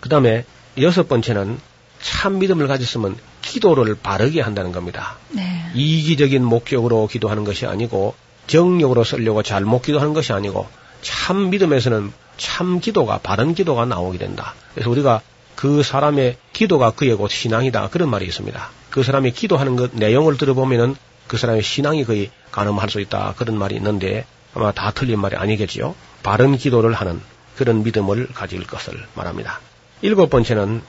그 0.00 0.08
다음에 0.08 0.44
여섯 0.80 1.08
번째는 1.08 1.58
참 2.00 2.38
믿음을 2.38 2.66
가졌으면 2.66 3.16
기도를 3.44 3.94
바르게 3.94 4.40
한다는 4.40 4.72
겁니다. 4.72 5.16
네. 5.30 5.70
이기적인 5.74 6.42
목적으로 6.42 7.06
기도하는 7.06 7.44
것이 7.44 7.66
아니고 7.66 8.14
정력으로 8.46 9.04
쓰려고 9.04 9.42
잘못 9.42 9.82
기도하는 9.82 10.14
것이 10.14 10.32
아니고 10.32 10.66
참 11.02 11.50
믿음에서는 11.50 12.12
참 12.36 12.80
기도가 12.80 13.18
바른 13.18 13.54
기도가 13.54 13.84
나오게 13.84 14.18
된다. 14.18 14.54
그래서 14.74 14.90
우리가 14.90 15.20
그 15.54 15.82
사람의 15.82 16.36
기도가 16.52 16.90
그의 16.90 17.14
곧 17.14 17.28
신앙이다 17.28 17.88
그런 17.90 18.10
말이 18.10 18.26
있습니다. 18.26 18.70
그 18.90 19.02
사람이 19.02 19.32
기도하는 19.32 19.76
것 19.76 19.94
내용을 19.94 20.36
들어보면은 20.36 20.96
그 21.26 21.36
사람의 21.36 21.62
신앙이 21.62 22.04
거의 22.04 22.30
가늠할 22.50 22.90
수 22.90 23.00
있다 23.00 23.34
그런 23.36 23.58
말이 23.58 23.76
있는데 23.76 24.26
아마 24.54 24.72
다 24.72 24.90
틀린 24.92 25.20
말이 25.20 25.36
아니겠지요. 25.36 25.94
바른 26.22 26.56
기도를 26.56 26.92
하는 26.94 27.20
그런 27.56 27.82
믿음을 27.82 28.28
가질 28.34 28.66
것을 28.66 28.94
말합니다. 29.14 29.60
일곱 30.02 30.30
번째는 30.30 30.82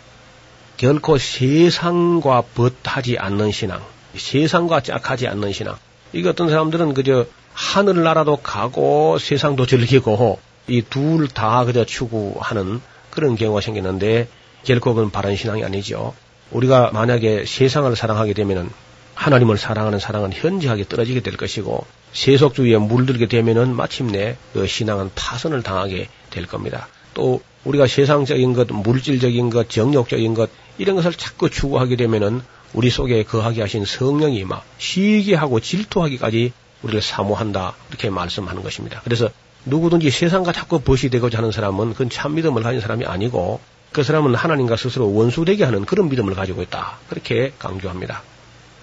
결코 0.77 1.17
세상과 1.17 2.43
벗하지 2.53 3.17
않는 3.17 3.51
신앙, 3.51 3.81
세상과 4.15 4.81
짝하지 4.81 5.27
않는 5.27 5.53
신앙. 5.53 5.77
이게 6.13 6.29
어떤 6.29 6.49
사람들은 6.49 6.93
그저 6.93 7.25
하늘나라도 7.53 8.37
가고 8.37 9.17
세상도 9.17 9.65
즐기고 9.65 10.39
이 10.67 10.81
둘 10.81 11.27
다 11.27 11.63
그저 11.65 11.85
추구하는 11.85 12.81
그런 13.11 13.35
경우가 13.35 13.61
생기는데 13.61 14.27
결코 14.63 14.93
그건 14.93 15.11
바른 15.11 15.35
신앙이 15.35 15.63
아니죠. 15.63 16.13
우리가 16.51 16.91
만약에 16.91 17.45
세상을 17.45 17.95
사랑하게 17.95 18.33
되면은 18.33 18.69
하나님을 19.13 19.57
사랑하는 19.57 19.99
사랑은 19.99 20.33
현저하게 20.33 20.85
떨어지게 20.89 21.21
될 21.21 21.37
것이고 21.37 21.85
세속주의에 22.11 22.77
물들게 22.77 23.27
되면은 23.27 23.75
마침내 23.75 24.35
그 24.53 24.67
신앙은 24.67 25.11
파선을 25.15 25.63
당하게 25.63 26.09
될 26.31 26.45
겁니다. 26.47 26.87
또 27.13 27.41
우리가 27.63 27.87
세상적인 27.87 28.53
것, 28.53 28.67
물질적인 28.71 29.49
것, 29.49 29.69
정욕적인 29.69 30.33
것 30.33 30.49
이런 30.77 30.95
것을 30.95 31.13
자꾸 31.13 31.49
추구하게 31.49 31.95
되면은 31.95 32.41
우리 32.73 32.89
속에 32.89 33.23
거하게 33.23 33.61
하신 33.61 33.85
성령이 33.85 34.43
막 34.43 34.65
시기하고 34.77 35.59
질투하기까지 35.59 36.51
우리를 36.83 37.01
사모한다 37.01 37.75
이렇게 37.89 38.09
말씀하는 38.09 38.63
것입니다. 38.63 39.01
그래서 39.03 39.29
누구든지 39.65 40.11
세상과 40.11 40.51
자꾸 40.51 40.79
벗이 40.81 41.09
되고자 41.09 41.39
하는 41.39 41.51
사람은 41.51 41.93
그건 41.93 42.09
참 42.09 42.35
믿음을 42.35 42.61
가진 42.63 42.81
사람이 42.81 43.05
아니고 43.05 43.59
그 43.91 44.03
사람은 44.03 44.35
하나님과 44.35 44.75
스스로 44.75 45.13
원수되게 45.13 45.63
하는 45.63 45.85
그런 45.85 46.09
믿음을 46.09 46.35
가지고 46.35 46.61
있다. 46.61 46.99
그렇게 47.09 47.53
강조합니다. 47.57 48.21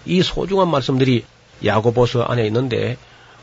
이 0.06 0.22
소중한 0.22 0.68
말씀들이 0.70 1.24
야고보서 1.64 2.22
안에 2.22 2.46
있는데 2.46 2.96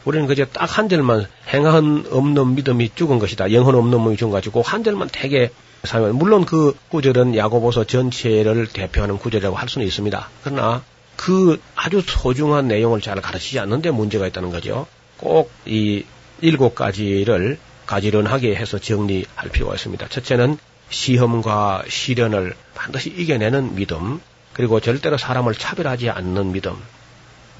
우리는 0.04 0.28
그저 0.28 0.46
딱 0.46 0.78
한 0.78 0.90
절만 0.90 1.28
행한 1.54 2.06
없는 2.10 2.56
믿음이 2.56 2.92
죽은 2.96 3.20
것이다. 3.20 3.52
영혼 3.54 3.76
없는 3.76 4.18
죽은 4.18 4.32
가지고 4.32 4.62
한 4.62 4.84
절만 4.84 5.10
되게 5.12 5.52
사용. 5.84 6.16
물론 6.18 6.46
그 6.46 6.78
구절은 6.90 7.36
야고보서 7.36 7.86
전체를 7.86 8.68
대표하는 8.68 9.18
구절이라고 9.18 9.56
할 9.56 9.70
수는 9.70 9.88
있습니다. 9.88 10.30
그러나 10.44 10.84
그 11.16 11.62
아주 11.76 12.02
소중한 12.06 12.68
내용을 12.68 13.02
잘 13.02 13.20
가르치지 13.22 13.60
않는데 13.60 13.92
문제가 13.92 14.28
있다는 14.28 14.52
거죠. 14.52 14.88
꼭 15.18 15.52
이 15.66 16.06
일곱 16.42 16.76
가지를 16.76 17.58
가지런하게 17.86 18.56
해서 18.56 18.80
정리할 18.80 19.50
필요가 19.52 19.76
있습니다. 19.76 20.08
첫째는 20.08 20.58
시험과 20.90 21.84
시련을 21.88 22.56
반드시 22.76 23.10
이겨내는 23.10 23.76
믿음, 23.76 24.22
그리고 24.54 24.80
절대로 24.80 25.18
사람을 25.18 25.56
차별하지 25.56 26.10
않는 26.10 26.52
믿음, 26.52 26.76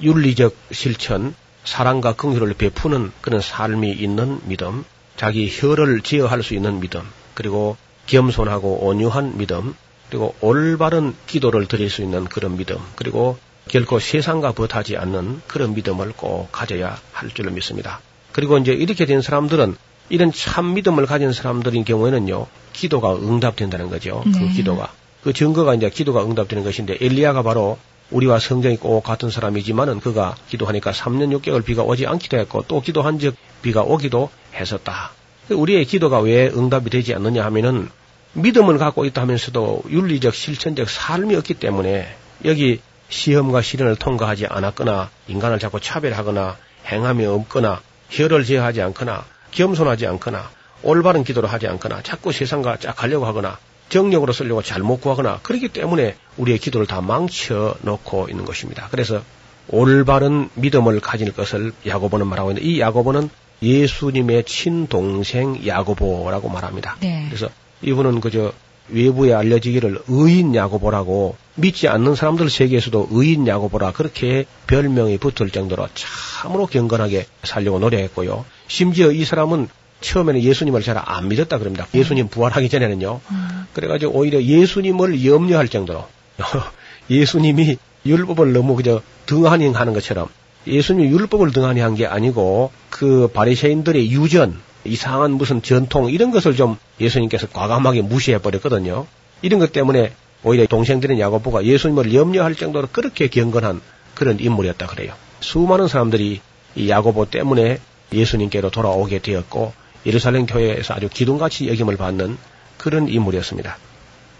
윤리적 0.00 0.56
실천, 0.72 1.34
사랑과 1.64 2.14
긍휼을 2.14 2.54
베푸는 2.54 3.12
그런 3.20 3.40
삶이 3.40 3.92
있는 3.92 4.40
믿음, 4.44 4.84
자기 5.16 5.50
혀를 5.50 6.00
제어할 6.00 6.42
수 6.42 6.54
있는 6.54 6.80
믿음, 6.80 7.02
그리고 7.34 7.76
겸손하고 8.10 8.86
온유한 8.86 9.38
믿음, 9.38 9.74
그리고 10.08 10.34
올바른 10.40 11.14
기도를 11.26 11.66
드릴 11.66 11.88
수 11.88 12.02
있는 12.02 12.24
그런 12.24 12.56
믿음, 12.56 12.76
그리고 12.96 13.38
결코 13.68 14.00
세상과 14.00 14.52
벗하지 14.52 14.96
않는 14.96 15.42
그런 15.46 15.74
믿음을 15.74 16.12
꼭 16.16 16.50
가져야 16.50 16.98
할 17.12 17.30
줄로 17.30 17.52
믿습니다. 17.52 18.00
그리고 18.32 18.58
이제 18.58 18.72
이렇게 18.72 19.06
된 19.06 19.22
사람들은 19.22 19.76
이런 20.08 20.32
참 20.32 20.74
믿음을 20.74 21.06
가진 21.06 21.32
사람들인 21.32 21.84
경우에는요, 21.84 22.48
기도가 22.72 23.14
응답된다는 23.14 23.90
거죠. 23.90 24.22
그 24.24 24.38
네. 24.38 24.52
기도가. 24.52 24.92
그 25.22 25.32
증거가 25.32 25.74
이제 25.74 25.88
기도가 25.88 26.24
응답되는 26.24 26.64
것인데 26.64 26.98
엘리야가 27.00 27.42
바로 27.42 27.78
우리와 28.10 28.40
성정이 28.40 28.78
꼭 28.78 29.02
같은 29.02 29.30
사람이지만은 29.30 30.00
그가 30.00 30.34
기도하니까 30.48 30.90
3년 30.90 31.38
6개월 31.38 31.64
비가 31.64 31.84
오지 31.84 32.06
않기도 32.06 32.38
했고 32.38 32.64
또 32.66 32.80
기도한 32.80 33.20
적 33.20 33.36
비가 33.62 33.82
오기도 33.82 34.30
했었다. 34.54 35.12
우리의 35.48 35.84
기도가 35.84 36.18
왜 36.20 36.48
응답이 36.48 36.90
되지 36.90 37.14
않느냐 37.14 37.44
하면은 37.44 37.88
믿음을 38.32 38.78
갖고 38.78 39.04
있다 39.04 39.22
하면서도 39.22 39.84
윤리적 39.88 40.34
실천적 40.34 40.88
삶이 40.88 41.34
없기 41.34 41.54
때문에 41.54 42.14
여기 42.44 42.80
시험과 43.08 43.62
시련을 43.62 43.96
통과하지 43.96 44.46
않았거나 44.46 45.10
인간을 45.28 45.58
자꾸 45.58 45.80
차별하거나 45.80 46.56
행함이 46.86 47.26
없거나 47.26 47.80
혈을 48.10 48.44
제어하지 48.44 48.82
않거나 48.82 49.24
겸손하지 49.50 50.06
않거나 50.06 50.48
올바른 50.82 51.24
기도를 51.24 51.52
하지 51.52 51.66
않거나 51.66 52.02
자꾸 52.02 52.32
세상과 52.32 52.78
짝하려고 52.78 53.26
하거나 53.26 53.58
정력으로 53.88 54.32
쓰려고 54.32 54.62
잘못 54.62 55.00
구하거나 55.00 55.40
그렇기 55.42 55.68
때문에 55.68 56.16
우리의 56.36 56.58
기도를 56.58 56.86
다 56.86 57.00
망쳐 57.00 57.74
놓고 57.82 58.28
있는 58.30 58.44
것입니다. 58.44 58.88
그래서 58.90 59.22
올바른 59.68 60.48
믿음을 60.54 61.00
가질 61.00 61.32
것을 61.32 61.72
야고보는 61.86 62.26
말하고 62.26 62.50
있는데 62.52 62.68
이 62.68 62.80
야고보는 62.80 63.28
예수님의 63.62 64.44
친동생 64.44 65.60
야고보라고 65.66 66.48
말합니다. 66.48 66.96
네. 67.00 67.26
그래서 67.28 67.48
이분은 67.82 68.20
그저 68.20 68.52
외부에 68.88 69.32
알려지기를 69.34 70.00
의인 70.08 70.54
야고보라고 70.54 71.36
믿지 71.54 71.86
않는 71.88 72.14
사람들 72.14 72.50
세계에서도 72.50 73.08
의인 73.12 73.46
야고보라 73.46 73.92
그렇게 73.92 74.46
별명이 74.66 75.18
붙을 75.18 75.50
정도로 75.50 75.88
참으로 75.94 76.66
경건하게 76.66 77.26
살려고 77.44 77.78
노력했고요. 77.78 78.44
심지어 78.66 79.12
이 79.12 79.24
사람은 79.24 79.68
처음에는 80.00 80.42
예수님을 80.42 80.82
잘 80.82 80.96
안 80.96 81.28
믿었다 81.28 81.58
그럽니다. 81.58 81.86
예수님 81.94 82.28
부활하기 82.28 82.68
전에는요. 82.68 83.20
음. 83.30 83.66
그래가지고 83.74 84.12
오히려 84.12 84.42
예수님을 84.42 85.24
염려할 85.24 85.68
정도로 85.68 86.06
예수님이 87.10 87.76
율법을 88.06 88.52
너무 88.52 88.76
그저 88.76 89.02
등한히 89.26 89.68
하는 89.68 89.92
것처럼 89.92 90.28
예수님이 90.66 91.08
율법을 91.10 91.52
등한히 91.52 91.80
한 91.80 91.94
게 91.94 92.06
아니고 92.06 92.70
그 92.90 93.28
바리새인들의 93.28 94.10
유전 94.12 94.60
이상한 94.84 95.32
무슨 95.32 95.62
전통 95.62 96.10
이런 96.10 96.30
것을 96.30 96.56
좀 96.56 96.76
예수님께서 97.00 97.48
과감하게 97.48 98.02
무시해 98.02 98.38
버렸거든요. 98.38 99.06
이런 99.42 99.60
것 99.60 99.72
때문에 99.72 100.12
오히려 100.42 100.66
동생들인 100.66 101.18
야고보가 101.20 101.64
예수님을 101.64 102.14
염려할 102.14 102.54
정도로 102.54 102.88
그렇게 102.92 103.28
경건한 103.28 103.80
그런 104.14 104.38
인물이었다 104.40 104.86
그래요. 104.86 105.12
수많은 105.40 105.88
사람들이 105.88 106.40
이 106.76 106.88
야고보 106.88 107.26
때문에 107.26 107.78
예수님께로 108.12 108.70
돌아오게 108.70 109.18
되었고 109.20 109.72
예루살렘 110.06 110.46
교회에서 110.46 110.94
아주 110.94 111.08
기둥같이 111.08 111.68
여김을 111.68 111.96
받는 111.96 112.38
그런 112.78 113.08
인물이었습니다. 113.08 113.76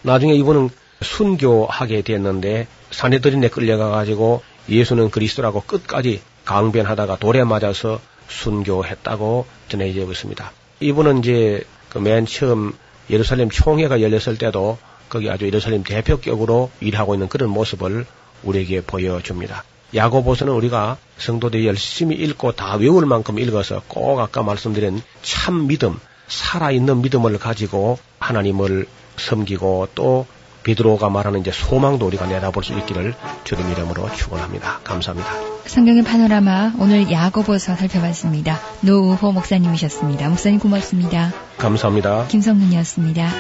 나중에 0.02 0.34
이분은 0.34 0.70
순교하게 1.02 2.02
됐는데 2.02 2.66
사내들인에 2.90 3.48
끌려가 3.48 3.90
가지고 3.90 4.42
예수는 4.68 5.10
그리스도라고 5.10 5.62
끝까지 5.62 6.20
강변하다가 6.44 7.16
돌에 7.18 7.44
맞아서 7.44 8.00
순교했다고 8.28 9.46
전해지고 9.68 10.12
있습니다. 10.12 10.52
이분은 10.80 11.18
이제 11.20 11.64
그 11.90 11.98
맨 11.98 12.24
처음 12.24 12.72
예루살렘 13.10 13.50
총회가 13.50 14.00
열렸을 14.00 14.38
때도 14.38 14.78
거기 15.08 15.28
아주 15.28 15.44
예루살렘 15.44 15.82
대표격으로 15.82 16.70
일하고 16.80 17.14
있는 17.14 17.28
그런 17.28 17.50
모습을 17.50 18.06
우리에게 18.44 18.80
보여줍니다. 18.82 19.64
야고보서는 19.94 20.52
우리가 20.52 20.98
성도들이 21.18 21.66
열심히 21.66 22.14
읽고 22.14 22.52
다 22.52 22.76
외울 22.76 23.06
만큼 23.06 23.40
읽어서 23.40 23.82
꼭 23.88 24.20
아까 24.20 24.44
말씀드린 24.44 25.02
참 25.22 25.66
믿음, 25.66 25.98
살아있는 26.28 27.02
믿음을 27.02 27.38
가지고 27.38 27.98
하나님을 28.20 28.86
섬기고 29.16 29.88
또 29.96 30.26
베드로가 30.62 31.08
말하는 31.08 31.40
이제 31.40 31.50
소망도 31.50 32.06
우리가 32.06 32.26
내다볼 32.26 32.62
수 32.64 32.72
있기를 32.74 33.14
주님 33.44 33.70
이름으로 33.70 34.12
축원합니다. 34.14 34.80
감사합니다. 34.84 35.30
성경의 35.66 36.02
파노라마 36.02 36.72
오늘 36.78 37.10
야고보서 37.10 37.76
살펴봤습니다. 37.76 38.58
노우호 38.82 39.32
목사님이셨습니다. 39.32 40.28
목사님 40.28 40.58
고맙습니다. 40.58 41.32
감사합니다. 41.58 42.26
김성문이었습니다. 42.28 43.30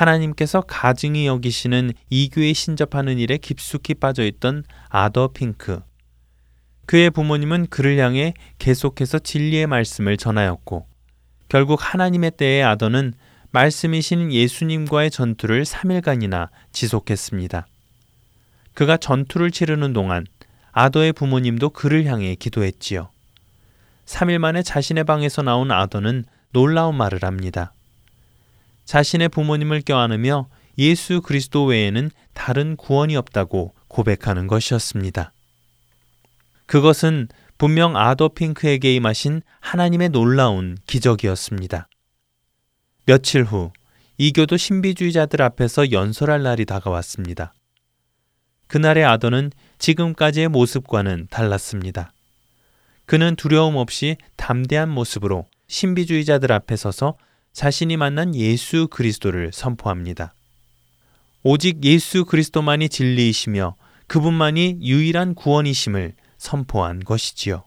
하나님께서 0.00 0.62
가증히 0.62 1.26
여기시는 1.26 1.92
이교에 2.08 2.52
신접하는 2.54 3.18
일에 3.18 3.36
깊숙이 3.36 3.94
빠져 3.94 4.24
있던 4.24 4.64
아더 4.88 5.28
핑크. 5.28 5.80
그의 6.86 7.10
부모님은 7.10 7.66
그를 7.66 7.98
향해 7.98 8.34
계속해서 8.58 9.18
진리의 9.18 9.66
말씀을 9.66 10.16
전하였고, 10.16 10.86
결국 11.48 11.78
하나님의 11.80 12.32
때에 12.32 12.62
아더는 12.62 13.12
말씀이신 13.52 14.32
예수님과의 14.32 15.10
전투를 15.10 15.64
3일간이나 15.64 16.48
지속했습니다. 16.72 17.66
그가 18.74 18.96
전투를 18.96 19.50
치르는 19.50 19.92
동안 19.92 20.24
아더의 20.72 21.12
부모님도 21.12 21.70
그를 21.70 22.06
향해 22.06 22.34
기도했지요. 22.36 23.10
3일 24.06 24.38
만에 24.38 24.62
자신의 24.62 25.04
방에서 25.04 25.42
나온 25.42 25.70
아더는 25.70 26.24
놀라운 26.52 26.96
말을 26.96 27.22
합니다. 27.22 27.72
자신의 28.84 29.28
부모님을 29.28 29.82
껴안으며 29.82 30.48
예수 30.78 31.20
그리스도 31.20 31.64
외에는 31.64 32.10
다른 32.32 32.76
구원이 32.76 33.16
없다고 33.16 33.74
고백하는 33.88 34.46
것이었습니다. 34.46 35.32
그것은 36.66 37.28
분명 37.58 37.96
아더 37.96 38.28
핑크에게 38.28 38.94
임하신 38.94 39.42
하나님의 39.60 40.08
놀라운 40.08 40.78
기적이었습니다. 40.86 41.88
며칠 43.04 43.44
후 43.44 43.72
이교도 44.16 44.56
신비주의자들 44.56 45.42
앞에서 45.42 45.92
연설할 45.92 46.42
날이 46.42 46.64
다가왔습니다. 46.64 47.52
그날의 48.66 49.04
아더는 49.04 49.50
지금까지의 49.78 50.48
모습과는 50.48 51.26
달랐습니다. 51.30 52.12
그는 53.06 53.34
두려움 53.34 53.76
없이 53.76 54.16
담대한 54.36 54.88
모습으로 54.88 55.48
신비주의자들 55.66 56.52
앞에 56.52 56.76
서서 56.76 57.16
자신이 57.52 57.96
만난 57.96 58.34
예수 58.34 58.88
그리스도를 58.88 59.50
선포합니다. 59.52 60.34
오직 61.42 61.84
예수 61.84 62.24
그리스도만이 62.24 62.88
진리이시며 62.88 63.76
그분만이 64.06 64.78
유일한 64.82 65.34
구원이심을 65.34 66.14
선포한 66.36 67.00
것이지요. 67.00 67.64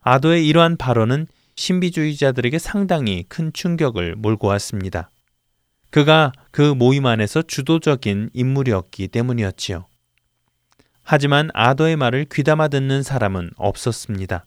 아도의 0.00 0.46
이러한 0.46 0.76
발언은 0.76 1.26
신비주의자들에게 1.56 2.58
상당히 2.58 3.24
큰 3.28 3.52
충격을 3.52 4.16
몰고 4.16 4.48
왔습니다. 4.48 5.10
그가 5.90 6.32
그 6.50 6.74
모임 6.74 7.06
안에서 7.06 7.42
주도적인 7.42 8.30
인물이었기 8.32 9.08
때문이었지요. 9.08 9.86
하지만 11.02 11.50
아더의 11.54 11.96
말을 11.96 12.26
귀담아 12.32 12.68
듣는 12.68 13.02
사람은 13.02 13.50
없었습니다. 13.56 14.46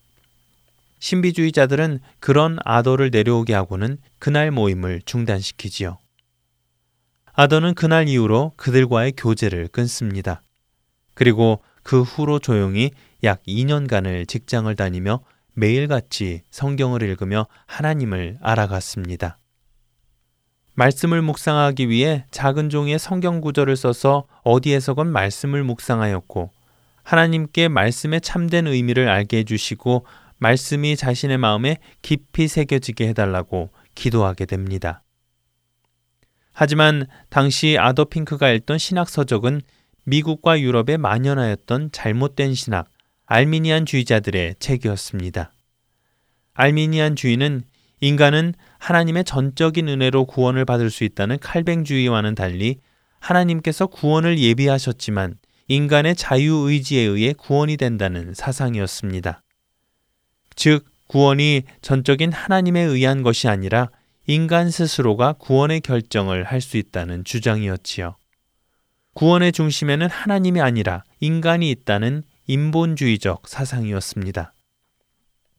신비주의자들은 0.99 1.99
그런 2.19 2.57
아더를 2.65 3.09
내려오게 3.11 3.53
하고는 3.53 3.97
그날 4.19 4.51
모임을 4.51 5.01
중단시키지요. 5.05 5.97
아더는 7.33 7.75
그날 7.75 8.07
이후로 8.07 8.53
그들과의 8.55 9.13
교제를 9.15 9.67
끊습니다. 9.67 10.41
그리고 11.13 11.61
그 11.83 12.01
후로 12.01 12.39
조용히 12.39 12.91
약 13.23 13.43
2년간을 13.43 14.27
직장을 14.27 14.75
다니며 14.75 15.21
매일같이 15.53 16.41
성경을 16.51 17.01
읽으며 17.03 17.47
하나님을 17.65 18.37
알아갔습니다. 18.41 19.39
말씀을 20.75 21.23
묵상하기 21.23 21.89
위해 21.89 22.25
작은 22.29 22.69
종이에 22.69 22.99
성경 22.99 23.41
구절을 23.41 23.75
써서 23.75 24.27
어디에서건 24.43 25.07
말씀을 25.07 25.63
묵상하였고 25.63 26.51
하나님께 27.01 27.67
말씀의 27.67 28.21
참된 28.21 28.67
의미를 28.67 29.09
알게 29.09 29.37
해주시고 29.37 30.05
말씀이 30.39 30.95
자신의 30.95 31.37
마음에 31.37 31.77
깊이 32.01 32.47
새겨지게 32.47 33.07
해달라고 33.09 33.71
기도하게 33.95 34.45
됩니다. 34.45 35.03
하지만 36.53 37.05
당시 37.29 37.77
아더 37.79 38.05
핑크가 38.05 38.49
읽던 38.51 38.77
신학 38.77 39.09
서적은 39.09 39.61
미국과 40.05 40.59
유럽에 40.59 40.97
만연하였던 40.97 41.91
잘못된 41.91 42.53
신학, 42.53 42.87
알미니안주의자들의 43.25 44.55
책이었습니다. 44.59 45.51
알미니안주의는 46.53 47.63
인간은 47.99 48.53
하나님의 48.79 49.23
전적인 49.23 49.87
은혜로 49.87 50.25
구원을 50.25 50.65
받을 50.65 50.89
수 50.89 51.03
있다는 51.03 51.39
칼뱅주의와는 51.39 52.35
달리 52.35 52.79
하나님께서 53.19 53.87
구원을 53.87 54.39
예비하셨지만 54.39 55.35
인간의 55.67 56.15
자유의지에 56.15 57.01
의해 57.01 57.33
구원이 57.33 57.77
된다는 57.77 58.33
사상이었습니다. 58.33 59.43
즉, 60.57 60.85
구원이 61.07 61.63
전적인 61.81 62.33
하나님에 62.33 62.81
의한 62.81 63.23
것이 63.23 63.47
아니라 63.47 63.89
인간 64.25 64.69
스스로가 64.69 65.33
구원의 65.33 65.79
결정을 65.79 66.43
할 66.43 66.59
수 66.59 66.75
있다는 66.75 67.23
주장이었지요. 67.23 68.17
구원의 69.13 69.53
중심에는 69.53 70.09
하나님이 70.09 70.59
아니라 70.59 71.03
인간이 71.21 71.69
있다는 71.71 72.23
인본주의적 72.47 73.47
사상이었습니다. 73.47 74.53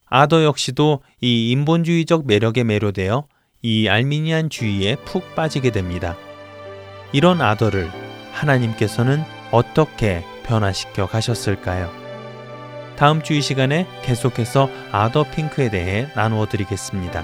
아더 0.05 0.44
역시도 0.44 1.03
이 1.20 1.51
인본주의적 1.53 2.26
매력에 2.26 2.64
매료되어 2.64 3.26
이 3.62 3.88
알미니안 3.88 4.51
주의에 4.51 4.96
푹 4.96 5.34
빠지게 5.34 5.70
됩니다. 5.70 6.16
이런 7.12 7.40
아더를 7.40 7.90
하나님께서는 8.32 9.22
어떻게 9.51 10.24
변화시켜 10.44 11.07
가셨을까요? 11.07 11.97
다음 12.99 13.22
주 13.22 13.32
이 13.34 13.40
시간에 13.40 13.86
계속해서 14.03 14.68
아더 14.90 15.22
핑크에 15.30 15.70
대해 15.70 16.09
나누어 16.16 16.46
드리겠습니다. 16.46 17.22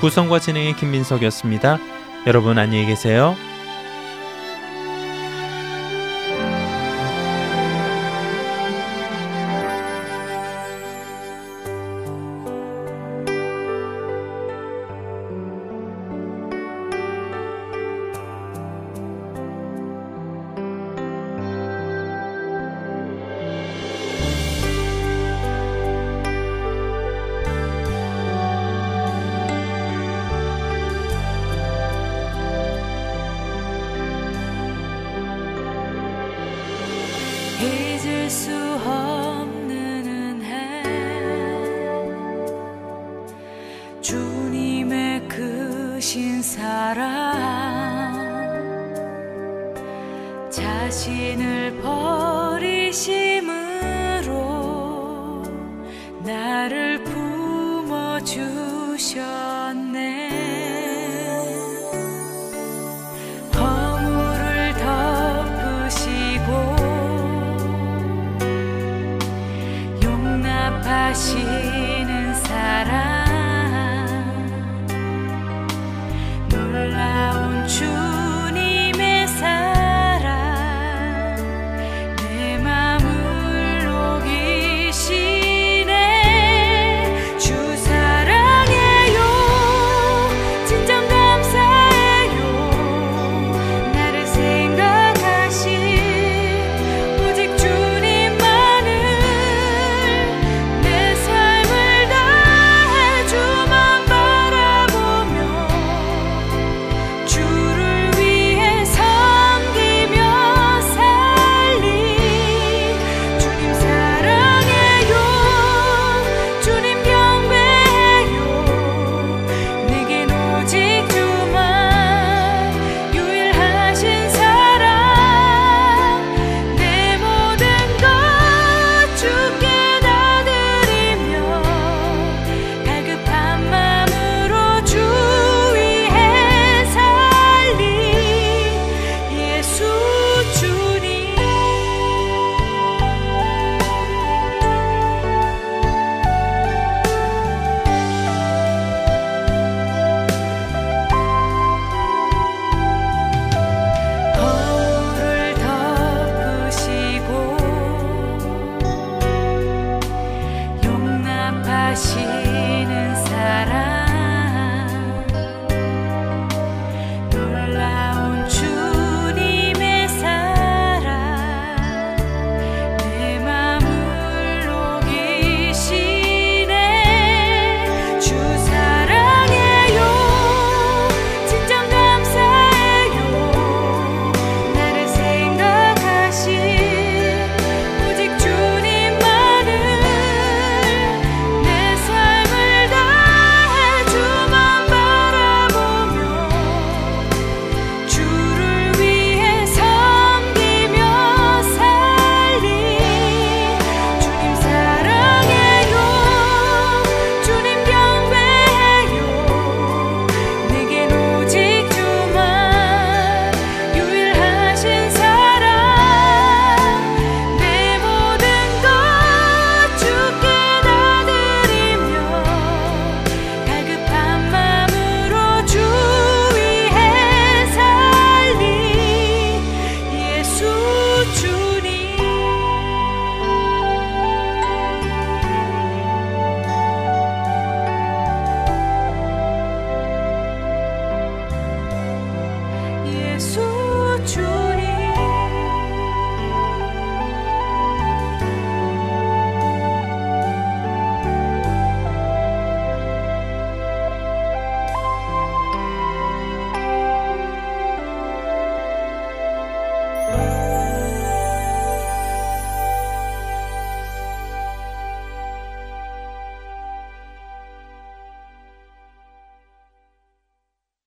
구성과 0.00 0.40
진행의 0.40 0.76
김민석이었습니다. 0.76 1.78
여러분 2.26 2.58
안녕히 2.58 2.84
계세요. 2.84 3.34
잊을 37.60 38.30
수 38.30 38.52
없는 38.84 40.06
은혜. 40.06 40.82
주님의 44.00 45.28
크신 45.28 46.40
사랑. 46.42 47.58
자신을 50.50 51.57